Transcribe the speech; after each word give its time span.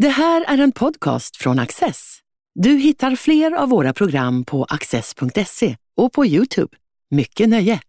Det 0.00 0.08
här 0.08 0.44
är 0.48 0.58
en 0.58 0.72
podcast 0.72 1.36
från 1.36 1.58
Access. 1.58 2.18
Du 2.54 2.70
hittar 2.70 3.16
fler 3.16 3.52
av 3.52 3.68
våra 3.68 3.92
program 3.92 4.44
på 4.44 4.64
access.se 4.64 5.76
och 5.96 6.12
på 6.12 6.26
Youtube. 6.26 6.76
Mycket 7.10 7.48
nöje! 7.48 7.80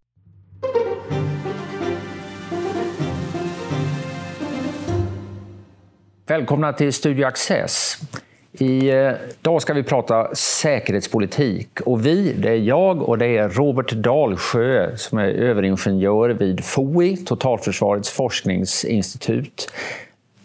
Välkomna 6.27 6.74
till 6.74 6.93
Studio 6.93 7.25
Access. 7.25 7.97
Idag 8.54 9.54
eh, 9.54 9.57
ska 9.57 9.73
vi 9.73 9.84
prata 9.84 10.36
säkerhetspolitik. 10.36 11.82
Och 11.82 12.05
vi, 12.05 12.34
det 12.34 12.50
är 12.50 12.55
jag 12.55 13.02
och 13.02 13.18
det 13.18 13.38
är 13.38 13.50
Robert 13.50 13.91
Dalsjö 13.91 14.98
som 14.98 15.18
är 15.18 15.28
överingenjör 15.28 16.30
vid 16.30 16.66
FOI, 16.66 17.18
Totalförsvarets 17.18 18.09
forskningsinstitut. 18.09 19.71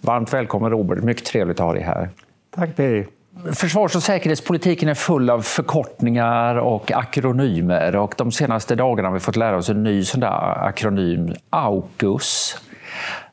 Varmt 0.00 0.32
välkommen 0.32 0.70
Robert, 0.70 1.02
mycket 1.02 1.24
trevligt 1.24 1.60
att 1.60 1.66
ha 1.66 1.72
dig 1.72 1.82
här. 1.82 2.10
Tack 2.56 2.76
Peri. 2.76 3.06
Försvars 3.52 3.96
och 3.96 4.02
säkerhetspolitiken 4.02 4.88
är 4.88 4.94
full 4.94 5.30
av 5.30 5.40
förkortningar 5.40 6.56
och 6.56 6.92
akronymer 6.92 7.96
och 7.96 8.14
de 8.18 8.32
senaste 8.32 8.74
dagarna 8.74 9.08
har 9.08 9.14
vi 9.14 9.20
fått 9.20 9.36
lära 9.36 9.56
oss 9.56 9.68
en 9.68 9.82
ny 9.82 10.04
sån 10.04 10.22
akronym, 10.22 11.34
AUKUS. 11.50 12.58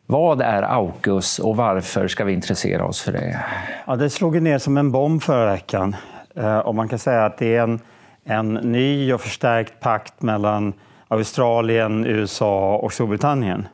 Vad 0.05 0.41
är 0.41 0.61
AUKUS 0.61 1.39
och 1.39 1.55
varför 1.55 2.07
ska 2.07 2.23
vi 2.23 2.33
intressera 2.33 2.85
oss 2.85 3.01
för 3.01 3.11
det? 3.11 3.43
Ja, 3.87 3.95
det 3.95 4.09
slog 4.09 4.41
ner 4.41 4.57
som 4.57 4.77
en 4.77 4.91
bomb 4.91 5.23
förra 5.23 5.51
veckan. 5.51 5.95
Eh, 6.35 6.57
och 6.57 6.75
man 6.75 6.89
kan 6.89 6.99
säga 6.99 7.25
att 7.25 7.37
det 7.37 7.55
är 7.55 7.63
en, 7.63 7.79
en 8.25 8.53
ny 8.53 9.13
och 9.13 9.21
förstärkt 9.21 9.79
pakt 9.79 10.21
mellan 10.21 10.73
Australien, 11.07 12.05
USA 12.05 12.75
och 12.75 12.93
Storbritannien. 12.93 13.67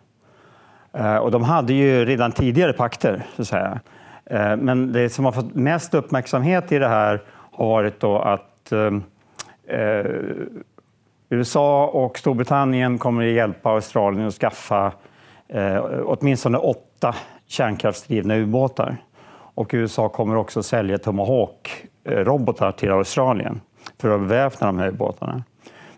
Eh, 0.99 1.15
och 1.15 1.31
de 1.31 1.43
hade 1.43 1.73
ju 1.73 2.05
redan 2.05 2.31
tidigare 2.31 2.73
pakter, 2.73 3.23
så 3.35 3.41
att 3.41 3.47
säga. 3.47 3.79
Eh, 4.25 4.57
men 4.57 4.91
det 4.91 5.09
som 5.09 5.25
har 5.25 5.31
fått 5.31 5.55
mest 5.55 5.93
uppmärksamhet 5.93 6.71
i 6.71 6.79
det 6.79 6.87
här 6.87 7.21
har 7.51 7.67
varit 7.67 7.99
då 7.99 8.19
att 8.19 8.71
ehm, 8.71 9.03
eh, 9.67 10.05
USA 11.29 11.85
och 11.85 12.17
Storbritannien 12.17 12.97
kommer 12.97 13.27
att 13.27 13.33
hjälpa 13.33 13.69
Australien 13.69 14.27
att 14.27 14.33
skaffa 14.33 14.91
eh, 15.47 15.83
åtminstone 16.05 16.57
åtta 16.57 17.15
kärnkraftsdrivna 17.47 18.35
ubåtar. 18.35 18.97
Och 19.31 19.69
USA 19.73 20.09
kommer 20.09 20.35
också 20.35 20.59
att 20.59 20.65
sälja 20.65 20.97
Tomahawk-robotar 20.97 22.71
till 22.71 22.91
Australien 22.91 23.61
för 23.97 24.09
att 24.09 24.21
beväpna 24.21 24.67
de 24.67 24.79
här 24.79 24.87
ubåtarna. 24.87 25.43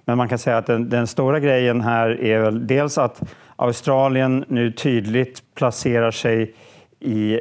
Men 0.05 0.17
man 0.17 0.29
kan 0.29 0.38
säga 0.38 0.57
att 0.57 0.66
den, 0.66 0.89
den 0.89 1.07
stora 1.07 1.39
grejen 1.39 1.81
här 1.81 2.22
är 2.22 2.39
väl 2.39 2.67
dels 2.67 2.97
att 2.97 3.22
Australien 3.61 4.45
nu 4.47 4.71
tydligt 4.71 5.55
placerar 5.55 6.11
sig 6.11 6.53
i 6.99 7.39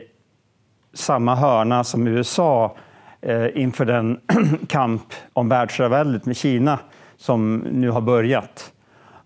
samma 0.92 1.34
hörna 1.34 1.84
som 1.84 2.06
USA 2.06 2.76
eh, 3.20 3.46
inför 3.54 3.84
den 3.84 4.20
kamp 4.68 5.02
om 5.32 5.48
världsherraväldet 5.48 6.26
med 6.26 6.36
Kina 6.36 6.78
som 7.16 7.56
nu 7.56 7.90
har 7.90 8.00
börjat. 8.00 8.72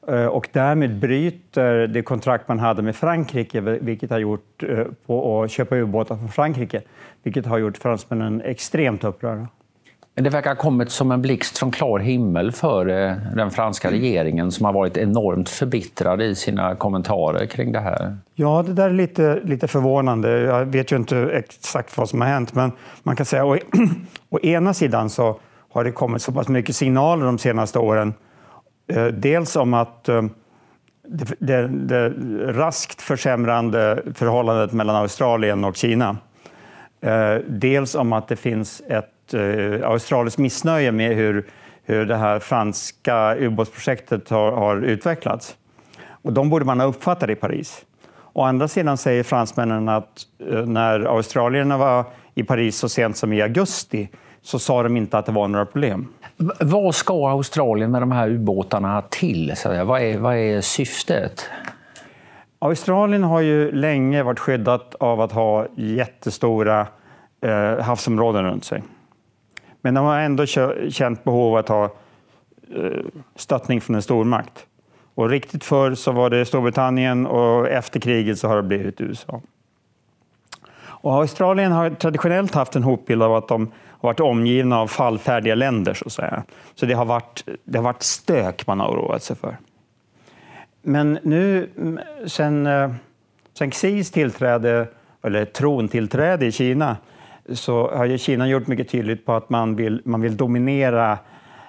Eh, 0.09 0.27
och 0.27 0.49
därmed 0.53 0.99
bryter 0.99 1.87
det 1.87 2.03
kontrakt 2.03 2.49
man 2.49 2.59
hade 2.59 2.83
med 2.83 2.97
Frankrike, 2.97 3.61
vilket 3.61 4.11
har 4.11 4.19
gjort 4.19 4.63
eh, 4.63 4.85
på 5.07 5.43
att 5.43 5.51
köpa 5.51 5.77
ubåtar 5.77 6.17
från 6.17 6.29
Frankrike, 6.29 6.83
vilket 7.23 7.47
har 7.47 7.59
gjort 7.59 7.77
fransmännen 7.77 8.41
extremt 8.41 9.05
upprörda. 9.05 9.49
Det 10.17 10.31
verkar 10.31 10.51
ha 10.51 10.57
kommit 10.57 10.91
som 10.91 11.11
en 11.11 11.23
blixt 11.23 11.59
från 11.59 11.71
klar 11.71 11.99
himmel 11.99 12.53
för 12.53 12.87
eh, 12.87 13.17
den 13.37 13.51
franska 13.51 13.91
regeringen 13.91 14.53
som 14.53 14.65
har 14.65 14.73
varit 14.73 14.97
enormt 14.97 15.49
förbittrad 15.49 16.23
i 16.23 16.35
sina 16.35 16.75
kommentarer 16.75 17.47
kring 17.47 17.73
det 17.73 17.81
här. 17.81 18.17
Ja, 18.35 18.65
det 18.67 18.73
där 18.73 18.91
är 18.91 18.95
lite, 18.95 19.41
lite 19.45 19.69
förvånande. 19.69 20.41
Jag 20.41 20.65
vet 20.65 20.93
ju 20.93 20.97
inte 20.97 21.17
exakt 21.19 21.97
vad 21.97 22.09
som 22.09 22.21
har 22.21 22.29
hänt, 22.29 22.55
men 22.55 22.73
man 23.03 23.17
kan 23.17 23.27
säga 23.27 23.45
å, 23.45 23.59
å 24.31 24.41
ena 24.41 24.75
sidan 24.75 25.11
så 25.11 25.41
har 25.73 25.85
det 25.85 25.93
kommit 25.93 26.23
så 26.23 26.33
pass 26.33 26.49
mycket 26.49 26.77
signaler 26.77 27.27
de 27.27 27.39
senaste 27.39 27.79
åren. 27.79 28.15
Eh, 28.87 29.07
dels 29.07 29.57
om 29.57 29.75
att 29.75 30.09
eh, 30.09 30.23
det, 31.09 31.35
det, 31.39 31.69
det 31.69 32.09
raskt 32.53 33.03
försämrande 33.03 34.03
förhållandet 34.15 34.73
mellan 34.73 34.97
Australien 34.97 35.65
och 35.65 35.77
Kina. 35.77 36.17
Dels 37.47 37.95
om 37.95 38.13
att 38.13 38.29
det 38.29 38.37
finns 38.37 38.83
ett 38.89 39.14
eh, 39.33 39.91
australiskt 39.91 40.39
missnöje 40.39 40.93
med 40.93 41.17
hur, 41.17 41.47
hur 41.85 42.07
det 42.07 42.17
här 42.17 42.39
franska 42.39 43.37
ubåtsprojektet 43.37 44.31
har, 44.31 44.53
har 44.53 44.77
utvecklats. 44.77 45.57
Och 46.07 46.33
de 46.33 46.51
borde 46.51 46.65
man 46.65 46.81
ha 46.81 46.87
uppfattat 46.87 47.31
i 47.31 47.35
Paris. 47.35 47.85
Å 48.33 48.43
andra 48.43 48.69
sidan 48.69 48.97
säger 48.97 49.23
fransmännen 49.23 49.89
att 49.89 50.23
eh, 50.51 50.67
när 50.67 51.01
australierna 51.01 51.79
var 51.79 52.05
i 52.35 52.43
Paris 52.43 52.77
så 52.77 52.89
sent 52.89 53.17
som 53.17 53.33
i 53.33 53.43
augusti 53.43 54.09
så 54.43 54.59
sa 54.59 54.83
de 54.83 54.97
inte 54.97 55.19
att 55.19 55.27
det 55.27 55.33
var 55.33 55.49
några 55.49 55.67
problem. 55.67 56.09
Vad 56.61 56.95
ska 56.95 57.31
Australien 57.31 57.91
med 57.91 58.03
de 58.03 58.13
här 58.13 58.29
ubåtarna 58.29 59.03
till? 59.11 59.53
Så 59.57 59.85
vad, 59.85 60.03
är, 60.03 60.19
vad 60.19 60.37
är 60.37 60.61
syftet? 60.61 61.51
Australien 62.59 63.25
har 63.25 63.41
ju 63.41 63.73
länge 63.73 64.23
varit 64.23 64.39
skyddat 64.39 64.95
av 64.95 65.21
att 65.21 65.33
ha 65.33 65.67
jättestora 65.77 66.87
eh, 67.41 67.85
havsområden 67.85 68.45
runt 68.45 68.65
sig. 68.65 68.83
Men 69.85 69.95
de 69.95 70.05
har 70.05 70.19
ändå 70.19 70.47
känt 70.91 71.25
behov 71.25 71.53
av 71.53 71.57
att 71.57 71.69
ha 71.69 71.85
eh, 72.77 73.05
stöttning 73.37 73.81
från 73.81 73.97
en 73.97 74.03
stormakt. 74.03 74.67
Och 75.15 75.29
riktigt 75.29 75.65
förr 75.65 75.95
så 75.95 76.13
var 76.13 76.31
det 76.31 76.45
Storbritannien 76.45 77.27
och 77.27 77.69
efter 77.69 78.01
kriget 78.01 78.39
så 78.39 78.49
har 78.49 78.57
det 78.57 78.63
blivit 78.63 79.01
USA. 79.01 79.41
Och 80.85 81.15
Australien 81.15 81.73
har 81.73 81.91
traditionellt 81.91 82.55
haft 82.55 82.77
en 82.77 82.83
hotbild 82.83 83.23
av 83.23 83.35
att 83.35 83.49
de 83.49 83.73
har 83.89 84.09
varit 84.09 84.21
omgivna 84.21 84.81
av 84.81 84.87
fallfärdiga 84.87 85.55
länder. 85.55 85.95
Så, 85.95 86.07
att 86.07 86.13
säga. 86.13 86.43
så 86.75 86.87
det, 86.87 86.95
har 86.95 87.05
varit, 87.05 87.45
det 87.65 87.79
har 87.79 87.85
varit 87.85 88.03
stök 88.03 88.67
man 88.67 88.81
har 88.81 88.89
oroat 88.89 89.23
sig 89.23 89.37
för. 89.37 89.57
Men 90.83 91.19
nu 91.23 91.71
sen, 92.27 92.67
eh, 92.67 92.91
sen 93.59 93.71
Xis 93.71 94.11
tillträde, 94.11 94.89
eller 95.23 95.45
trontillträde 95.45 96.47
i 96.47 96.53
Kina 96.53 96.97
så 97.53 97.91
har 97.97 98.05
ju 98.05 98.19
Kina 98.19 98.49
gjort 98.49 98.67
mycket 98.67 98.89
tydligt 98.89 99.27
på 99.27 99.33
att 99.33 99.51
man 99.51 99.77
vill, 99.77 100.03
man 100.05 100.21
vill 100.21 100.37
dominera 100.37 101.19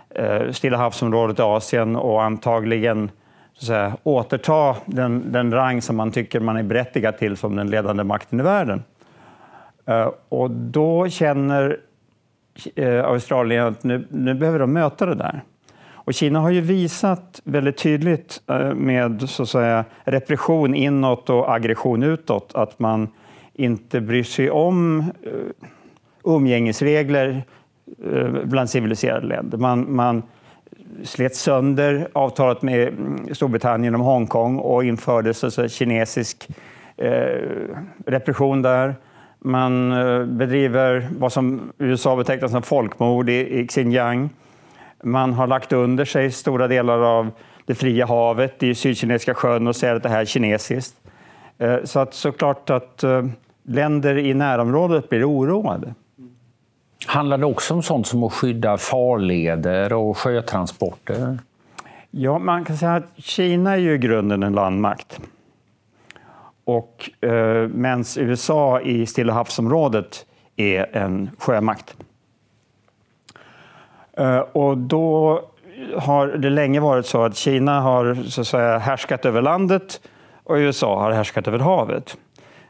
eh, 0.09 0.51
Stilla 0.51 0.77
havsområdet 0.77 1.39
i 1.39 1.41
Asien 1.41 1.95
och 1.95 2.23
antagligen 2.23 3.11
så 3.53 3.65
säga, 3.65 3.97
återta 4.03 4.75
den, 4.85 5.31
den 5.31 5.51
rang 5.51 5.81
som 5.81 5.95
man 5.95 6.11
tycker 6.11 6.39
man 6.39 6.57
är 6.57 6.63
berättigad 6.63 7.17
till 7.17 7.37
som 7.37 7.55
den 7.55 7.69
ledande 7.69 8.03
makten 8.03 8.39
i 8.39 8.43
världen. 8.43 8.83
Eh, 9.85 10.09
och 10.29 10.51
då 10.51 11.09
känner 11.09 11.77
eh, 12.75 13.05
Australien 13.05 13.65
att 13.65 13.83
nu, 13.83 14.07
nu 14.09 14.33
behöver 14.33 14.59
de 14.59 14.73
möta 14.73 15.05
det 15.05 15.15
där. 15.15 15.41
Och 15.91 16.13
Kina 16.13 16.39
har 16.39 16.49
ju 16.49 16.61
visat 16.61 17.41
väldigt 17.43 17.77
tydligt 17.77 18.41
eh, 18.47 18.73
med 18.73 19.29
så 19.29 19.43
att 19.43 19.49
säga, 19.49 19.85
repression 20.03 20.75
inåt 20.75 21.29
och 21.29 21.53
aggression 21.53 22.03
utåt 22.03 22.51
att 22.53 22.79
man 22.79 23.09
inte 23.55 24.01
bryr 24.01 24.23
sig 24.23 24.51
om 24.51 24.99
eh, 24.99 25.67
umgängesregler 26.23 27.43
eh, 28.11 28.29
bland 28.43 28.69
civiliserade 28.69 29.27
länder. 29.27 29.57
Man, 29.57 29.95
man 29.95 30.23
slet 31.03 31.35
sönder 31.35 32.07
avtalet 32.13 32.61
med 32.61 32.87
mm, 32.87 33.35
Storbritannien 33.35 33.95
om 33.95 34.01
Hongkong 34.01 34.59
och 34.59 34.83
införde 34.83 35.33
så, 35.33 35.45
alltså 35.45 35.67
kinesisk 35.67 36.47
eh, 36.97 37.41
repression 38.05 38.61
där. 38.61 38.95
Man 39.39 39.91
eh, 39.91 40.25
bedriver 40.25 41.07
vad 41.17 41.33
som 41.33 41.71
USA 41.77 42.15
betecknar 42.15 42.47
som 42.47 42.61
folkmord 42.61 43.29
i, 43.29 43.59
i 43.59 43.67
Xinjiang. 43.67 44.29
Man 45.03 45.33
har 45.33 45.47
lagt 45.47 45.73
under 45.73 46.05
sig 46.05 46.31
stora 46.31 46.67
delar 46.67 46.99
av 46.99 47.31
det 47.65 47.75
fria 47.75 48.05
havet 48.05 48.63
i 48.63 48.75
Sydkinesiska 48.75 49.33
sjön 49.33 49.67
och 49.67 49.75
säger 49.75 49.95
att 49.95 50.03
det 50.03 50.09
här 50.09 50.21
är 50.21 50.25
kinesiskt. 50.25 50.95
Så 51.83 51.99
att 51.99 52.13
såklart 52.13 52.69
att 52.69 53.03
länder 53.65 54.17
i 54.17 54.33
närområdet 54.33 55.09
blir 55.09 55.29
oroade. 55.29 55.93
Handlar 57.07 57.37
det 57.37 57.45
också 57.45 57.73
om 57.73 57.83
sånt 57.83 58.07
som 58.07 58.23
att 58.23 58.33
skydda 58.33 58.77
farleder 58.77 59.93
och 59.93 60.17
sjötransporter? 60.17 61.39
Ja, 62.11 62.39
man 62.39 62.65
kan 62.65 62.77
säga 62.77 62.95
att 62.95 63.11
Kina 63.17 63.73
är 63.73 63.77
ju 63.77 63.93
i 63.93 63.97
grunden 63.97 64.43
en 64.43 64.53
landmakt. 64.53 65.19
Och 66.63 67.09
eh, 67.21 67.67
medan 67.67 68.03
USA 68.17 68.81
i 68.81 69.05
Stilla 69.05 69.33
havsområdet 69.33 70.25
är 70.55 70.97
en 70.97 71.29
sjömakt. 71.39 71.95
Eh, 74.17 74.39
och 74.39 74.77
då 74.77 75.41
har 75.97 76.27
det 76.27 76.49
länge 76.49 76.79
varit 76.79 77.05
så 77.05 77.23
att 77.23 77.35
Kina 77.35 77.81
har 77.81 78.15
så 78.15 78.41
att 78.41 78.47
säga, 78.47 78.77
härskat 78.77 79.25
över 79.25 79.41
landet 79.41 80.01
och 80.43 80.55
USA 80.55 80.99
har 80.99 81.11
härskat 81.11 81.47
över 81.47 81.59
havet. 81.59 82.17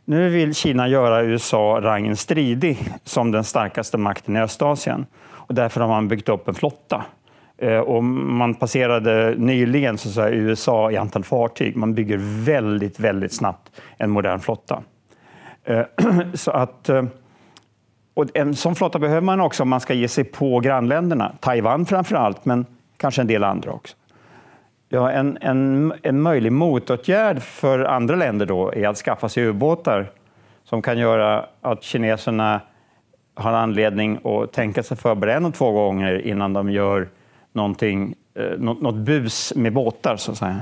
Nu 0.06 0.30
vill 0.30 0.56
Kina 0.56 0.88
göra 0.88 1.24
USA 1.24 1.80
rangen 1.82 2.18
stridig 2.18 2.94
som 3.04 3.32
den 3.32 3.44
starkaste 3.44 3.98
makten 3.98 4.36
i 4.36 4.40
Östasien. 4.40 5.06
Och 5.26 5.56
därför 5.56 5.82
har 5.82 5.88
man 5.88 6.08
byggt 6.08 6.30
upp 6.30 6.48
en 6.48 6.54
flotta. 6.54 7.06
Eh, 7.58 7.78
och 7.78 8.04
man 8.04 8.56
passerade 8.56 9.36
nyligen 9.38 9.98
så 9.98 10.10
säga, 10.10 10.30
USA 10.30 10.92
i 10.92 10.98
antal 10.98 11.24
fartyg. 11.24 11.76
Man 11.76 11.94
bygger 11.94 12.18
väldigt, 12.46 13.00
väldigt 13.00 13.34
snabbt 13.34 13.72
en 13.98 14.10
modern 14.10 14.40
flotta. 14.40 14.84
Eh, 15.64 15.86
så 16.34 16.52
att 16.52 16.90
eh, 16.90 17.04
och 18.14 18.26
en 18.34 18.56
sån 18.56 18.76
flotta 18.76 19.00
behöver 19.00 19.22
man 19.22 19.40
också 19.40 19.64
om 19.64 19.70
man 19.70 19.82
ska 19.82 19.94
ge 19.94 20.08
sig 20.08 20.24
på 20.24 20.60
grannländerna. 20.60 21.36
Taiwan 21.40 21.86
framför 21.86 22.16
allt, 22.16 22.46
men 22.46 22.66
kanske 22.98 23.22
en 23.22 23.28
del 23.28 23.44
andra 23.44 23.72
också. 23.72 23.96
Ja, 24.96 25.12
en, 25.12 25.38
en, 25.42 25.94
en 26.04 26.22
möjlig 26.22 26.52
motåtgärd 26.52 27.42
för 27.42 27.80
andra 27.80 28.16
länder 28.16 28.46
då 28.46 28.74
är 28.74 28.88
att 28.88 28.98
skaffa 28.98 29.30
sig 29.30 29.44
ubåtar 29.44 30.12
som 30.64 30.82
kan 30.82 30.98
göra 30.98 31.46
att 31.62 31.84
kineserna 31.84 32.62
har 33.34 33.54
anledning 33.54 34.20
att 34.24 34.52
tänka 34.52 34.84
sig 34.84 34.98
för 34.98 35.16
både 35.16 35.34
en 35.34 35.46
och 35.46 35.54
två 35.54 35.72
gånger 35.72 36.28
innan 36.28 36.54
de 36.54 36.70
gör 36.72 37.10
någonting, 37.52 38.16
eh, 38.34 38.58
något, 38.58 38.82
något 38.82 38.96
bus 38.96 39.54
med 39.56 39.74
båtar, 39.74 40.18
så 40.18 40.32
att 40.32 40.38
säga. 40.38 40.62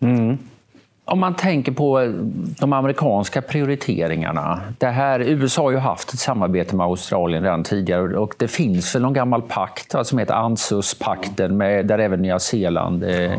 Mm. 0.00 0.38
Om 1.06 1.20
man 1.20 1.34
tänker 1.34 1.72
på 1.72 2.12
de 2.58 2.72
amerikanska 2.72 3.42
prioriteringarna. 3.42 4.60
Det 4.78 4.86
här, 4.86 5.20
USA 5.20 5.62
har 5.62 5.70
ju 5.70 5.76
haft 5.76 6.12
ett 6.12 6.18
samarbete 6.18 6.76
med 6.76 6.86
Australien 6.86 7.42
redan 7.42 7.64
tidigare 7.64 8.16
och 8.16 8.34
det 8.38 8.48
finns 8.48 8.94
väl 8.94 9.02
någon 9.02 9.12
gammal 9.12 9.42
pakt 9.42 9.94
som 10.02 10.18
heter 10.18 10.34
ANZUS-pakten 10.34 11.58
där 11.58 11.98
även 11.98 12.22
Nya 12.22 12.38
Zeeland 12.38 13.04
eh, 13.04 13.32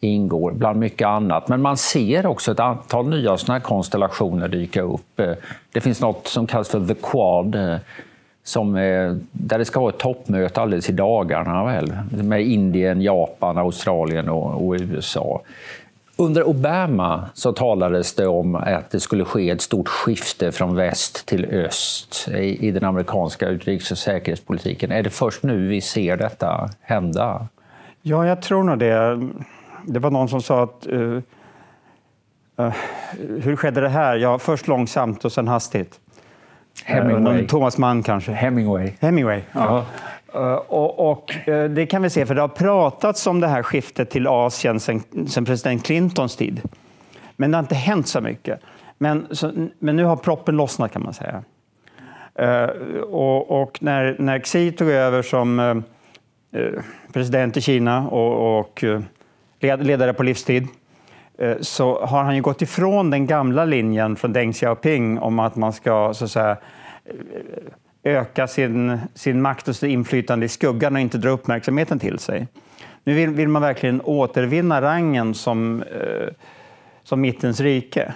ingår, 0.00 0.52
bland 0.52 0.78
mycket 0.78 1.08
annat. 1.08 1.48
Men 1.48 1.62
man 1.62 1.76
ser 1.76 2.26
också 2.26 2.52
ett 2.52 2.60
antal 2.60 3.08
nya 3.08 3.36
såna 3.36 3.60
konstellationer 3.60 4.48
dyka 4.48 4.82
upp. 4.82 5.20
Eh, 5.20 5.32
det 5.72 5.80
finns 5.80 6.00
något 6.00 6.26
som 6.26 6.46
kallas 6.46 6.68
för 6.68 6.86
The 6.86 6.94
Quad 6.94 7.54
eh, 7.54 7.76
som, 8.44 8.76
eh, 8.76 9.12
där 9.32 9.58
det 9.58 9.64
ska 9.64 9.80
vara 9.80 9.90
ett 9.90 9.98
toppmöte 9.98 10.60
alldeles 10.60 10.90
i 10.90 10.92
dagarna 10.92 11.64
väl, 11.64 11.92
med 12.10 12.42
Indien, 12.42 13.02
Japan, 13.02 13.58
Australien 13.58 14.28
och, 14.28 14.66
och 14.66 14.74
USA. 14.74 15.40
Under 16.16 16.48
Obama 16.48 17.24
så 17.34 17.52
talades 17.52 18.14
det 18.14 18.26
om 18.26 18.54
att 18.54 18.90
det 18.90 19.00
skulle 19.00 19.24
ske 19.24 19.50
ett 19.50 19.60
stort 19.60 19.88
skifte 19.88 20.52
från 20.52 20.76
väst 20.76 21.26
till 21.26 21.44
öst 21.44 22.28
i, 22.28 22.68
i 22.68 22.70
den 22.70 22.84
amerikanska 22.84 23.48
utrikes 23.48 23.90
och 23.90 23.98
säkerhetspolitiken. 23.98 24.92
Är 24.92 25.02
det 25.02 25.10
först 25.10 25.42
nu 25.42 25.68
vi 25.68 25.80
ser 25.80 26.16
detta 26.16 26.70
hända? 26.80 27.48
Ja, 28.02 28.26
jag 28.26 28.42
tror 28.42 28.64
nog 28.64 28.78
det. 28.78 29.20
Det 29.86 29.98
var 29.98 30.10
någon 30.10 30.28
som 30.28 30.42
sa 30.42 30.62
att 30.62 30.86
uh, 30.92 31.20
uh, 32.60 32.72
hur 33.42 33.56
skedde 33.56 33.80
det 33.80 33.88
här? 33.88 34.16
Ja, 34.16 34.38
först 34.38 34.68
långsamt 34.68 35.24
och 35.24 35.32
sen 35.32 35.48
hastigt. 35.48 36.00
Hemingway. 36.84 37.40
Uh, 37.40 37.46
Thomas 37.46 37.78
Mann 37.78 38.02
kanske. 38.02 38.32
Hemingway. 38.32 38.92
Hemingway, 39.00 39.40
ja. 39.52 39.60
ja. 39.64 39.84
Eh, 40.34 40.54
och, 40.54 41.10
och, 41.10 41.48
eh, 41.48 41.70
det 41.70 41.86
kan 41.86 42.02
vi 42.02 42.10
se, 42.10 42.26
för 42.26 42.34
det 42.34 42.40
har 42.40 42.48
pratats 42.48 43.26
om 43.26 43.40
det 43.40 43.46
här 43.46 43.62
skiftet 43.62 44.10
till 44.10 44.26
Asien 44.26 44.80
sedan 44.80 45.44
president 45.44 45.84
Clintons 45.84 46.36
tid. 46.36 46.62
Men 47.36 47.50
det 47.50 47.56
har 47.56 47.62
inte 47.62 47.74
hänt 47.74 48.08
så 48.08 48.20
mycket. 48.20 48.60
Men, 48.98 49.26
så, 49.30 49.68
men 49.78 49.96
nu 49.96 50.04
har 50.04 50.16
proppen 50.16 50.56
lossnat 50.56 50.92
kan 50.92 51.02
man 51.02 51.14
säga. 51.14 51.42
Eh, 52.34 52.68
och, 53.00 53.62
och 53.62 53.78
när, 53.82 54.16
när 54.18 54.38
Xi 54.38 54.72
tog 54.72 54.88
över 54.88 55.22
som 55.22 55.82
president 57.12 57.56
i 57.56 57.60
Kina 57.60 58.08
och, 58.08 58.58
och 58.58 58.84
ledare 59.60 60.12
på 60.12 60.22
livstid, 60.22 60.66
så 61.60 62.06
har 62.06 62.22
han 62.22 62.36
ju 62.36 62.42
gått 62.42 62.62
ifrån 62.62 63.10
den 63.10 63.26
gamla 63.26 63.64
linjen 63.64 64.16
från 64.16 64.32
Deng 64.32 64.52
Xiaoping 64.52 65.18
om 65.18 65.38
att 65.38 65.56
man 65.56 65.72
ska 65.72 66.14
så 66.14 66.24
att 66.24 66.30
säga, 66.30 66.56
öka 68.04 68.46
sin, 68.46 68.98
sin 69.14 69.42
makt 69.42 69.68
och 69.68 69.76
sitt 69.76 69.90
inflytande 69.90 70.46
i 70.46 70.48
skuggan 70.48 70.94
och 70.94 71.00
inte 71.00 71.18
dra 71.18 71.30
uppmärksamheten 71.30 71.98
till 71.98 72.18
sig. 72.18 72.48
Nu 73.04 73.14
vill, 73.14 73.30
vill 73.30 73.48
man 73.48 73.62
verkligen 73.62 74.00
återvinna 74.00 74.82
rangen 74.82 75.34
som, 75.34 75.82
eh, 75.82 76.28
som 77.02 77.20
mittens 77.20 77.60
rike. 77.60 78.14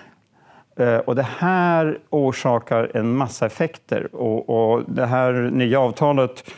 Eh, 0.76 0.96
och 0.96 1.14
det 1.14 1.26
här 1.38 1.99
orsakar 2.11 2.90
en 2.94 3.17
massa 3.17 3.46
effekter. 3.46 4.14
Och, 4.14 4.49
och 4.49 4.82
det 4.87 5.06
här 5.06 5.32
nya 5.32 5.81
avtalet 5.81 6.50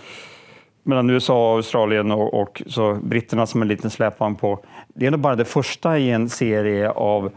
mellan 0.82 1.10
USA 1.10 1.54
Australien 1.54 2.10
och, 2.10 2.40
och 2.40 2.62
så 2.66 2.94
britterna 2.94 3.46
som 3.46 3.62
en 3.62 3.68
liten 3.68 3.90
släpvagn 3.90 4.36
på. 4.36 4.64
Det 4.88 5.06
är 5.06 5.10
nog 5.10 5.20
bara 5.20 5.36
det 5.36 5.44
första 5.44 5.98
i 5.98 6.10
en 6.10 6.28
serie 6.28 6.90
av 6.90 7.32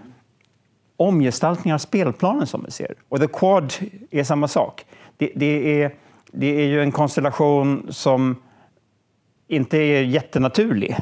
omgestaltningar 0.98 1.76
av 1.76 1.80
spelplanen 1.80 2.48
som 2.48 2.64
vi 2.66 2.72
ser. 2.72 2.94
Och 3.10 3.20
The 3.20 3.28
Quad 3.28 3.74
är 4.12 4.24
samma 4.24 4.48
sak. 4.48 4.86
Det, 5.18 5.32
det, 5.36 5.82
är, 5.84 5.92
det 6.32 6.62
är 6.62 6.66
ju 6.66 6.82
en 6.82 6.92
konstellation 6.92 7.88
som 7.90 8.36
inte 9.48 9.78
är 9.78 10.02
jättenaturlig. 10.02 10.98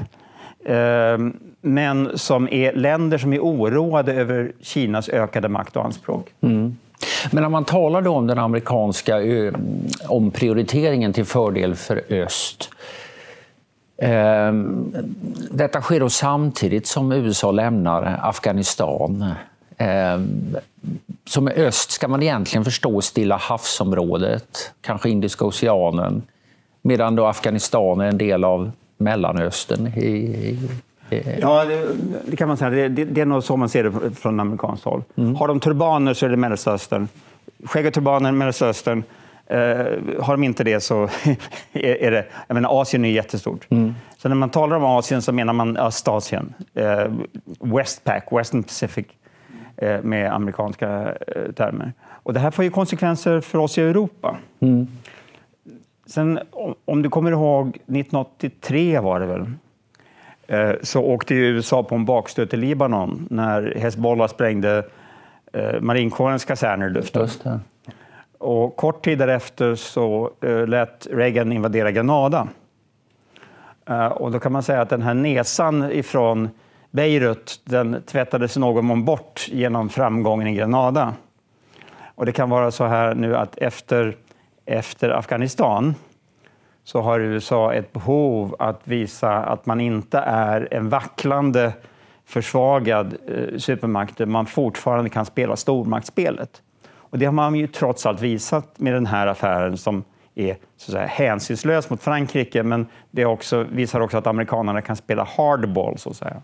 Ehm, 0.65 1.37
men 1.61 2.17
som 2.17 2.49
är 2.51 2.73
länder 2.73 3.17
som 3.17 3.33
är 3.33 3.39
oroade 3.39 4.13
över 4.13 4.51
Kinas 4.61 5.09
ökade 5.09 5.49
makt 5.49 5.75
och 5.75 5.85
anspråk. 5.85 6.33
Mm. 6.41 6.77
Men 7.31 7.43
när 7.43 7.49
man 7.49 7.65
talar 7.65 8.07
om 8.07 8.27
den 8.27 8.39
amerikanska 8.39 9.21
omprioriteringen 10.07 11.13
till 11.13 11.25
fördel 11.25 11.75
för 11.75 12.03
öst. 12.09 12.69
Ehm, 13.97 14.93
detta 15.51 15.81
sker 15.81 15.99
då 15.99 16.09
samtidigt 16.09 16.87
som 16.87 17.11
USA 17.11 17.51
lämnar 17.51 18.19
Afghanistan. 18.21 19.33
Eh, 19.81 20.21
som 21.25 21.47
öst 21.47 21.91
ska 21.91 22.07
man 22.07 22.23
egentligen 22.23 22.65
förstå 22.65 23.01
Stilla 23.01 23.37
havsområdet, 23.37 24.73
kanske 24.81 25.09
Indiska 25.09 25.45
oceanen. 25.45 26.21
Medan 26.81 27.15
då 27.15 27.25
Afghanistan 27.25 28.01
är 28.01 28.05
en 28.05 28.17
del 28.17 28.43
av 28.43 28.71
Mellanöstern 28.97 29.87
i, 29.87 30.07
i 30.07 30.59
Ja, 31.41 31.65
det, 31.65 31.87
det, 32.25 32.35
kan 32.35 32.47
man 32.47 32.57
säga. 32.57 32.69
Det, 32.69 32.87
det, 32.87 33.05
det, 33.05 33.21
är 33.21 33.25
nog 33.25 33.43
så 33.43 33.57
man 33.57 33.69
ser 33.69 33.83
det 33.83 34.11
från 34.11 34.39
amerikanskt 34.39 34.85
håll. 34.85 35.03
Mm. 35.17 35.35
Har 35.35 35.47
de 35.47 35.59
turbaner 35.59 36.13
så 36.13 36.25
är 36.25 36.29
det 36.29 36.37
Mellanöstern. 36.37 37.07
Skägg 37.63 37.85
och 37.85 37.93
turbaner, 37.93 38.31
Mellanöstern. 38.31 39.03
Eh, 39.45 39.57
har 40.21 40.31
de 40.31 40.43
inte 40.43 40.63
det 40.63 40.81
så 40.81 41.03
är 41.73 42.11
det... 42.11 42.25
Jag 42.47 42.55
menar, 42.55 42.81
Asien 42.81 43.05
är 43.05 43.09
jättestort. 43.09 43.67
Mm. 43.69 43.95
Så 44.17 44.29
när 44.29 44.35
man 44.35 44.49
talar 44.49 44.77
om 44.77 44.83
Asien 44.83 45.21
så 45.21 45.31
menar 45.31 45.53
man 45.53 45.77
Östasien. 45.77 46.53
Eh, 46.73 47.11
Westpac, 47.59 48.23
Western 48.31 48.63
Pacific, 48.63 49.05
med 50.03 50.33
amerikanska 50.33 51.15
eh, 51.27 51.51
termer. 51.51 51.93
Och 52.23 52.33
det 52.33 52.39
här 52.39 52.51
får 52.51 52.63
ju 52.63 52.71
konsekvenser 52.71 53.41
för 53.41 53.59
oss 53.59 53.77
i 53.77 53.81
Europa. 53.81 54.37
Mm. 54.59 54.87
Sen, 56.05 56.39
om, 56.85 57.01
du 57.01 57.09
kommer 57.09 57.31
ihåg, 57.31 57.67
1983 57.67 58.99
var 58.99 59.19
det 59.19 59.25
väl? 59.25 59.45
Eh, 60.47 60.71
så 60.81 61.01
åkte 61.01 61.35
USA 61.35 61.83
på 61.83 61.95
en 61.95 62.05
bakstöt 62.05 62.49
till 62.49 62.59
Libanon 62.59 63.27
när 63.29 63.75
Hezbollah 63.77 64.27
sprängde 64.27 64.85
eh, 65.53 65.81
marinkårens 65.81 66.45
kaserner 66.45 66.87
i 66.87 66.89
luften. 66.89 67.29
Och 68.37 68.75
kort 68.75 69.05
tid 69.05 69.17
därefter 69.17 69.75
så 69.75 70.31
eh, 70.41 70.67
lät 70.67 71.07
Reagan 71.11 71.51
invadera 71.51 71.91
Granada. 71.91 72.47
Och 74.11 74.31
då 74.31 74.39
kan 74.39 74.51
man 74.51 74.63
säga 74.63 74.81
att 74.81 74.89
den 74.89 75.01
här 75.01 75.13
nesan 75.13 75.91
ifrån 75.91 76.49
Beirut, 76.91 77.61
den 77.63 78.03
tvättades 78.05 78.57
i 78.57 78.59
någon 78.59 78.85
mån 78.85 79.05
bort 79.05 79.47
genom 79.51 79.89
framgången 79.89 80.47
i 80.47 80.55
Granada. 80.55 81.13
Och 82.15 82.25
det 82.25 82.31
kan 82.31 82.49
vara 82.49 82.71
så 82.71 82.85
här 82.85 83.15
nu 83.15 83.35
att 83.35 83.57
efter, 83.57 84.17
efter 84.65 85.09
Afghanistan 85.09 85.95
så 86.83 87.01
har 87.01 87.19
USA 87.19 87.73
ett 87.73 87.93
behov 87.93 88.55
att 88.59 88.81
visa 88.83 89.37
att 89.37 89.65
man 89.65 89.81
inte 89.81 90.17
är 90.19 90.67
en 90.71 90.89
vacklande, 90.89 91.73
försvagad 92.25 93.17
eh, 93.27 93.57
supermakt 93.57 94.17
där 94.17 94.25
man 94.25 94.45
fortfarande 94.45 95.09
kan 95.09 95.25
spela 95.25 95.55
stormaktsspelet. 95.55 96.61
Och 96.93 97.19
det 97.19 97.25
har 97.25 97.33
man 97.33 97.55
ju 97.55 97.67
trots 97.67 98.05
allt 98.05 98.21
visat 98.21 98.79
med 98.79 98.93
den 98.93 99.05
här 99.05 99.27
affären 99.27 99.77
som 99.77 100.03
är 100.35 100.57
så 100.77 100.91
att 100.91 100.93
säga, 100.93 101.05
hänsynslös 101.05 101.89
mot 101.89 102.03
Frankrike, 102.03 102.63
men 102.63 102.87
det 103.11 103.25
också, 103.25 103.63
visar 103.63 103.99
också 103.99 104.17
att 104.17 104.27
amerikanerna 104.27 104.81
kan 104.81 104.95
spela 104.95 105.27
hardball, 105.37 105.97
så 105.97 106.09
att 106.09 106.15
säga. 106.15 106.41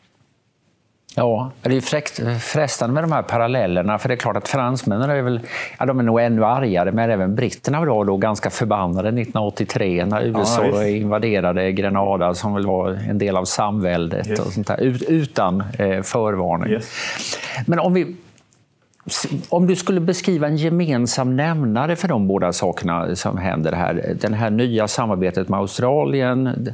Ja, 1.19 1.51
det 1.61 1.77
är 1.77 1.81
fräckt, 1.81 2.19
frestande 2.41 2.93
med 2.93 3.03
de 3.03 3.11
här 3.11 3.21
parallellerna. 3.21 3.99
För 3.99 4.09
det 4.09 4.13
är 4.13 4.17
klart 4.17 4.37
att 4.37 4.47
fransmännen 4.47 5.09
är 5.09 5.21
väl, 5.21 5.39
ja, 5.79 5.85
de 5.85 5.99
är 5.99 6.03
nog 6.03 6.21
ännu 6.21 6.45
argare, 6.45 6.91
men 6.91 7.09
även 7.09 7.35
britterna 7.35 7.85
var 7.85 8.05
då 8.05 8.17
ganska 8.17 8.49
förbannade 8.49 9.07
1983 9.07 10.05
när 10.05 10.23
USA 10.23 10.65
ja, 10.65 10.87
invaderade 10.87 11.71
Grenada 11.71 12.33
som 12.33 12.53
väl 12.53 12.65
var 12.65 12.99
en 13.09 13.17
del 13.17 13.37
av 13.37 13.45
samväldet 13.45 14.27
yes. 14.27 14.39
och 14.39 14.53
sånt 14.53 14.67
där, 14.67 14.81
utan 15.07 15.63
eh, 15.79 16.01
förvarning. 16.01 16.71
Yes. 16.71 16.89
Men 17.67 17.79
om 17.79 17.93
vi 17.93 18.15
om 19.49 19.67
du 19.67 19.75
skulle 19.75 19.99
beskriva 19.99 20.47
en 20.47 20.57
gemensam 20.57 21.35
nämnare 21.35 21.95
för 21.95 22.07
de 22.07 22.27
båda 22.27 22.53
sakerna 22.53 23.15
som 23.15 23.37
händer 23.37 23.71
här. 23.71 24.15
Det 24.21 24.35
här 24.35 24.49
nya 24.49 24.87
samarbetet 24.87 25.49
med 25.49 25.59
Australien, 25.59 26.67